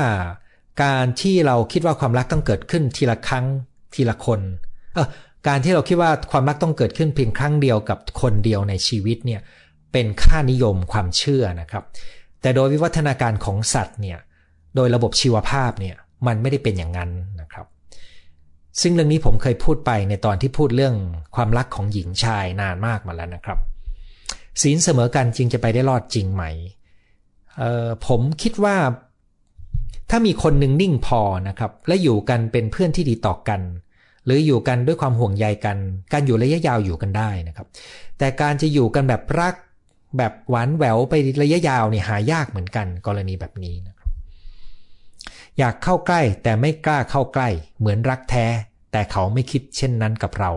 [0.82, 3.46] การที่เราคิดว่าความรักต้องเกิดขึ้นทีละครั้ง
[3.94, 4.40] ทีละคน
[4.94, 5.06] เออ
[5.48, 9.40] การที่เราคิดว่าความรักต้องเกิดขึ้นเพียงครั้งเดียวกับคนเดียวในชีวิตเนี่ย
[9.92, 11.84] เป็นค่านิยมความเชื่อนะครับ
[12.40, 14.18] แต่โดยวิวัฒนาการของสัตว์เนี่ย
[14.76, 17.10] โดยระบบชีวภาพเนี่ยมันไม่ได้เป็นอย่างนั้น
[17.40, 17.66] นะครับ
[18.80, 20.94] ซึ่งเรื่องนี้ผมเคยพูดไปในตอนที่พูดเรื่อง
[21.36, 23.58] ความรักของหญิงชายนานมากมาแล้วนะครับ
[24.62, 26.44] ศีลเสมอกันจริงจะไปได้รอดจริงไหม
[28.07, 28.76] ผมคิดว่า
[30.11, 33.61] ถ้ามีคนหนึ่งนิ่งพอนะครับ และอยู่กันเป็นเพื่อนที่ดีต่อกัน
[34.24, 35.76] หรืออยู่กันด้วยความห่วงใยกัน
[36.12, 37.66] การอยู่ระยะยาวอยู่กันได้นะครับ
[38.18, 39.55] แต่การจะอยู่กันแบบรัก
[40.16, 44.09] แบบหวานแหววไประยะยาวเนี่ยหายากเหมือนกันกรณีแบบนี้นะครับ
[45.59, 47.48] อยากเข้าใกล้แต่ไม่กล้าเข้าใกล้
[47.78, 48.46] เหมือนรักแท้
[48.92, 50.53] แต่เขาไม่คิดเช่นนั้นกับเรา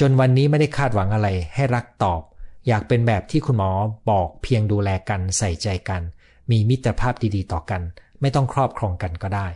[0.00, 2.22] จนวันนี้ไม่ได้คาดหวังอะไรให้รักตอบ
[2.68, 3.70] อยากเป็นแบบที่คุณหมอ
[4.10, 6.02] บอกเพียงดูแลกันใส่ใจกัน
[6.50, 7.82] มีมิตรภาพดีๆ ต่อกัน
[8.20, 9.46] ไม่ต้องครอบครองกันก็ได้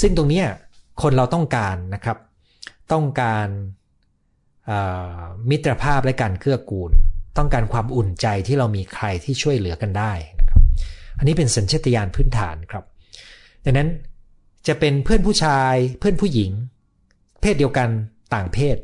[0.00, 0.42] ซึ่งตรงนี้
[1.02, 2.18] คนเราต้องการนะครับ
[2.92, 3.48] ต้องการ
[5.50, 6.90] มิตรภาพและการเกื้อกูล
[7.38, 10.60] ต้องการความอุ่นใจที่เรามีใครที่ช่วยเหลือกันได้นะครับ
[11.18, 12.84] อันนี้เป็นสัญชตาตญาณพื้นฐานครับ
[13.64, 13.88] ดังนั้น
[14.66, 16.50] จะเป็นเพื่อนผู้ชายเพื่อนผู้หญิง
[17.40, 17.88] เพศเดียวกัน
[18.34, 18.76] ต่างเพศ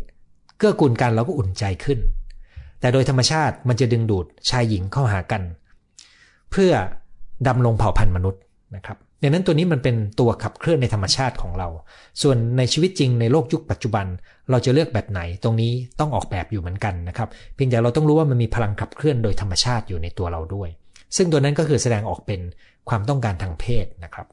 [0.58, 1.98] เกื้อกูลกันเราก็อุ่นใจขึ้น
[2.80, 5.42] แต่โดยธรรมชาติมันจะดึงดูดชายหญิงเข้าหากัน
[6.50, 6.72] เพื่อ
[7.46, 8.40] ดำรงเผ่าพันธุ์มนุษย์
[8.76, 11.68] นะครับดังนั้นตัวนี้มันเป็นตัวขับเคลื่อนในธรรมชาติของเรา
[12.22, 14.06] ส่วนในชีวิตจริงในโลกยุคปัจจุบัน
[14.50, 20.68] เราจะเลือกแบบไหนตรงนี้ต้องออกแบบอยู่เหมือนกันนะครับ เพียงแต่เราต้องรู้ว่ามันมีพลังขับเคลื่อนโดยธรรมชาติอยู่ในตัวเราด้วย
[21.16, 22.40] ซึ่งตัวนั้นก็คือแสดงออกเป็น
[22.88, 24.26] ความต้องการทางเพศนะครับ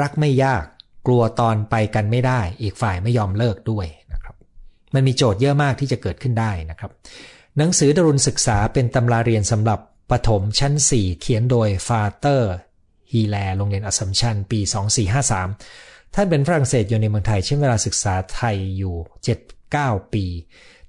[0.00, 0.64] รักไม่ยาก
[1.06, 4.34] กลัวตอนไปกันไม่ได้ อีกฝ่ายไม่ยอมเลิกด้วยนะครับ
[4.94, 6.90] มันมีโจทย์เยอะมากที่จะเกิดขึ้นได้นะครับ
[7.58, 9.78] หนังสือดรุณศึกษาเป็นตำราเรียนสำหรับ
[10.10, 12.52] ปฐมชั้น 4 เขียนโดยฟาเตอร์
[13.12, 14.60] ฮีแลโรงเรียนอัสมชัญปี
[15.36, 18.94] 2453 ท่านเป็นฝรั่งเศสอยู่ในเมืองไทยใช้เวลาศึกษาไทยอยู่
[19.54, 20.24] 7-9 ปี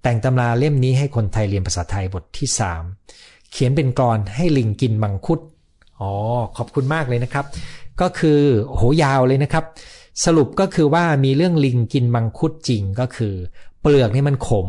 [0.02, 2.48] แต่งตำราเล่มนี้ให้คนไทยเรียนภาษาไทยบทที่
[3.00, 5.40] 3 เขียนเป็นกรให้ลิงกินมังคุด
[6.00, 6.12] อ๋อ
[6.58, 7.46] ขอบคุณมากเลยนะครับ
[8.02, 9.66] ก็คือโหยาวเลยนะครับ
[10.26, 13.34] สรุปก็คือว่ามีเรื่องลิงกินมังคุดจริงก็คือ
[13.82, 14.68] เปลือกนี่มันขม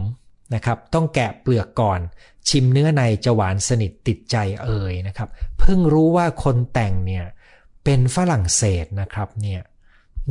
[0.55, 2.01] นะครับ ต้องแกะเปลือกก่อน
[2.49, 5.29] ชิมเนื้อในจะหวานสนิทติดใจเอ่ยนะครับ
[5.59, 7.25] เพิ่งรู้ว่าคนแต่งเนี่ย
[7.85, 9.61] เป็นฝรั่งเศสนะครับเนี่ย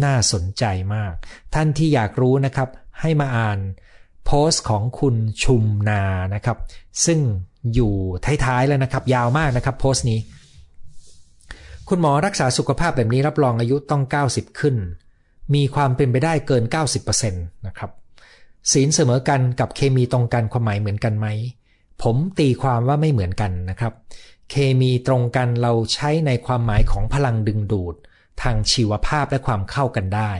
[0.03, 0.63] น่าสนใจ
[0.95, 1.13] มาก
[1.53, 2.69] ท่านที่อยากรู้นะครับ
[3.01, 3.59] ให้มาอ่าน
[4.25, 6.03] โพสต์ของคุณชุมนา
[6.35, 6.57] นะครับ
[7.05, 7.19] ซึ่ง
[7.73, 7.93] อยู่
[8.45, 10.19] ท้ายๆแล้วนะครับ ยาวมากนะครับโพสต์นี้
[11.89, 14.75] คุณหมอรักษาสุขภาพแบบนี้รับรองอายุต้อง 90 ขึ้น
[15.53, 16.63] มีความเป็นไปได้เกิน
[17.11, 17.91] 90%นะครับ
[18.71, 21.27] ศีลเสมอกันกับเคมีตรงกันความหมายเหมือนกันไหม
[22.03, 23.93] ผมตีความว่าไม่เหมือนกันนะครับ
[24.49, 27.95] เคมีตรงกันเราใช้ในความหมายของพลังดึงดูด
[28.41, 30.31] ทางชีวภาพและความเข้ากันได้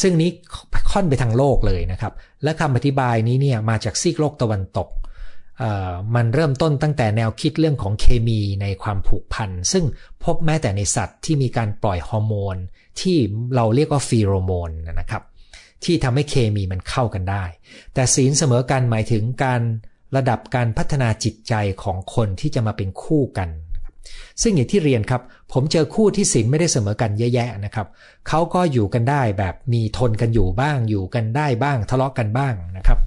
[0.00, 0.30] ซึ่งนี้
[0.90, 4.88] ค่อนไปทางโลกเลยนะครับ และคำอธิบายนี้เนี่ยมาจากซีกโลกตะวันตก
[6.14, 9.84] มันเริ่มต้นตั้งแต่แนวคิดเรื่องของเคมีในความผูกพัน ซึ่ง
[10.24, 12.56] พบแม้แต่ในสัตว์ที่มีการปล่อยฮอร์โมน
[13.00, 13.16] ที่
[13.54, 15.22] เราเรียกว่าฟีโรโมนนะครับ
[15.84, 17.44] ที่ทำให้เคมีมันเข้ากันได้
[17.94, 19.62] แต่ศีลเสมอกันหมายถึงการ
[20.16, 23.48] ระดับการพัฒนาจิตใจของคนที่จะมาเป็นคู่กัน
[24.42, 27.86] ซึ่งอย่างที่เรียนครับ ผมเจอคู่ที่ศีลไม่ได้เสมอกันแย่ๆนะครับ
[28.28, 32.98] เขาก็อยู่กันได้แบบมีทนกันอยู่บ้าง อยู่กันได้บ้าง ทะเลาะกันบ้างนะครับ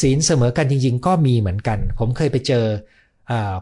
[0.00, 2.64] ศีลเสมอกันจริง ๆ ก็มีเหมือนกัน ผมเคยไปเจอ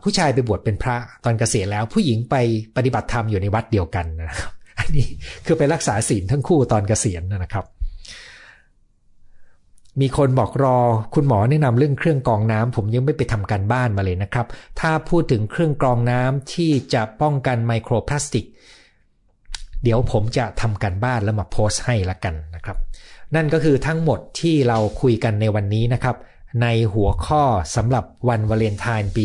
[0.02, 2.34] ผู้ชายไปบวชเป็นพระตอนเกษียณแล้ว ผู้หญิงไป
[2.76, 5.06] ปฏิบัติธรรมอยู่ในวัดเดียวกันนะครับอันนี้
[5.46, 7.64] คือไปรักษาศีลทั้งคู่ตอนเกษียณนะครับ
[10.00, 10.78] มีคนบอกรอ
[11.14, 14.46] คุณหมอแนะนำเรื่องเครื่องกรองน้ำผมยังไม่ไปทำการบ้านมาเลยนะครับ
[14.80, 18.46] ถ้าพูดถึงเครื่องกรองน้ำที่จะป้องกันไมโครพลาสติก
[19.82, 22.76] เดี๋ยวผมจะทำการบ้านแล้วมาโพสต์ให้ละกันนะครับ
[23.34, 26.16] นั่นก็คือทั้งหมดที่เราคุยกันในวันนี้นะครับ
[26.62, 27.42] ในหัวข้อ
[27.76, 29.24] สำหรับวันวาเลนไทน์ปี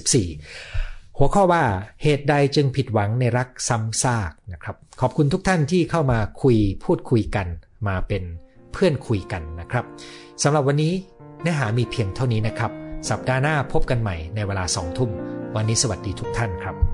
[0.00, 1.64] 2564 หัวข้อว่า
[2.02, 7.46] เหตุใดจึงผิดหวังในรักซ้ำซากนะครับ ขอบคุณทุกท่านที่เข้ามาคุยพูดคุยกัน
[7.88, 8.22] มาเป็น
[8.72, 9.84] เพื่อนคุยกันนะครับ
[10.42, 10.92] สำหรับวันนี้
[11.42, 12.70] เนื้อหามีเพียงเท่านี้นะครับ
[13.10, 15.10] สัปดาห์หน้าพบกันใหม่ในเวลาสองทุ่ม
[15.56, 16.91] วันนี้สวัสดีทุกท่านครับ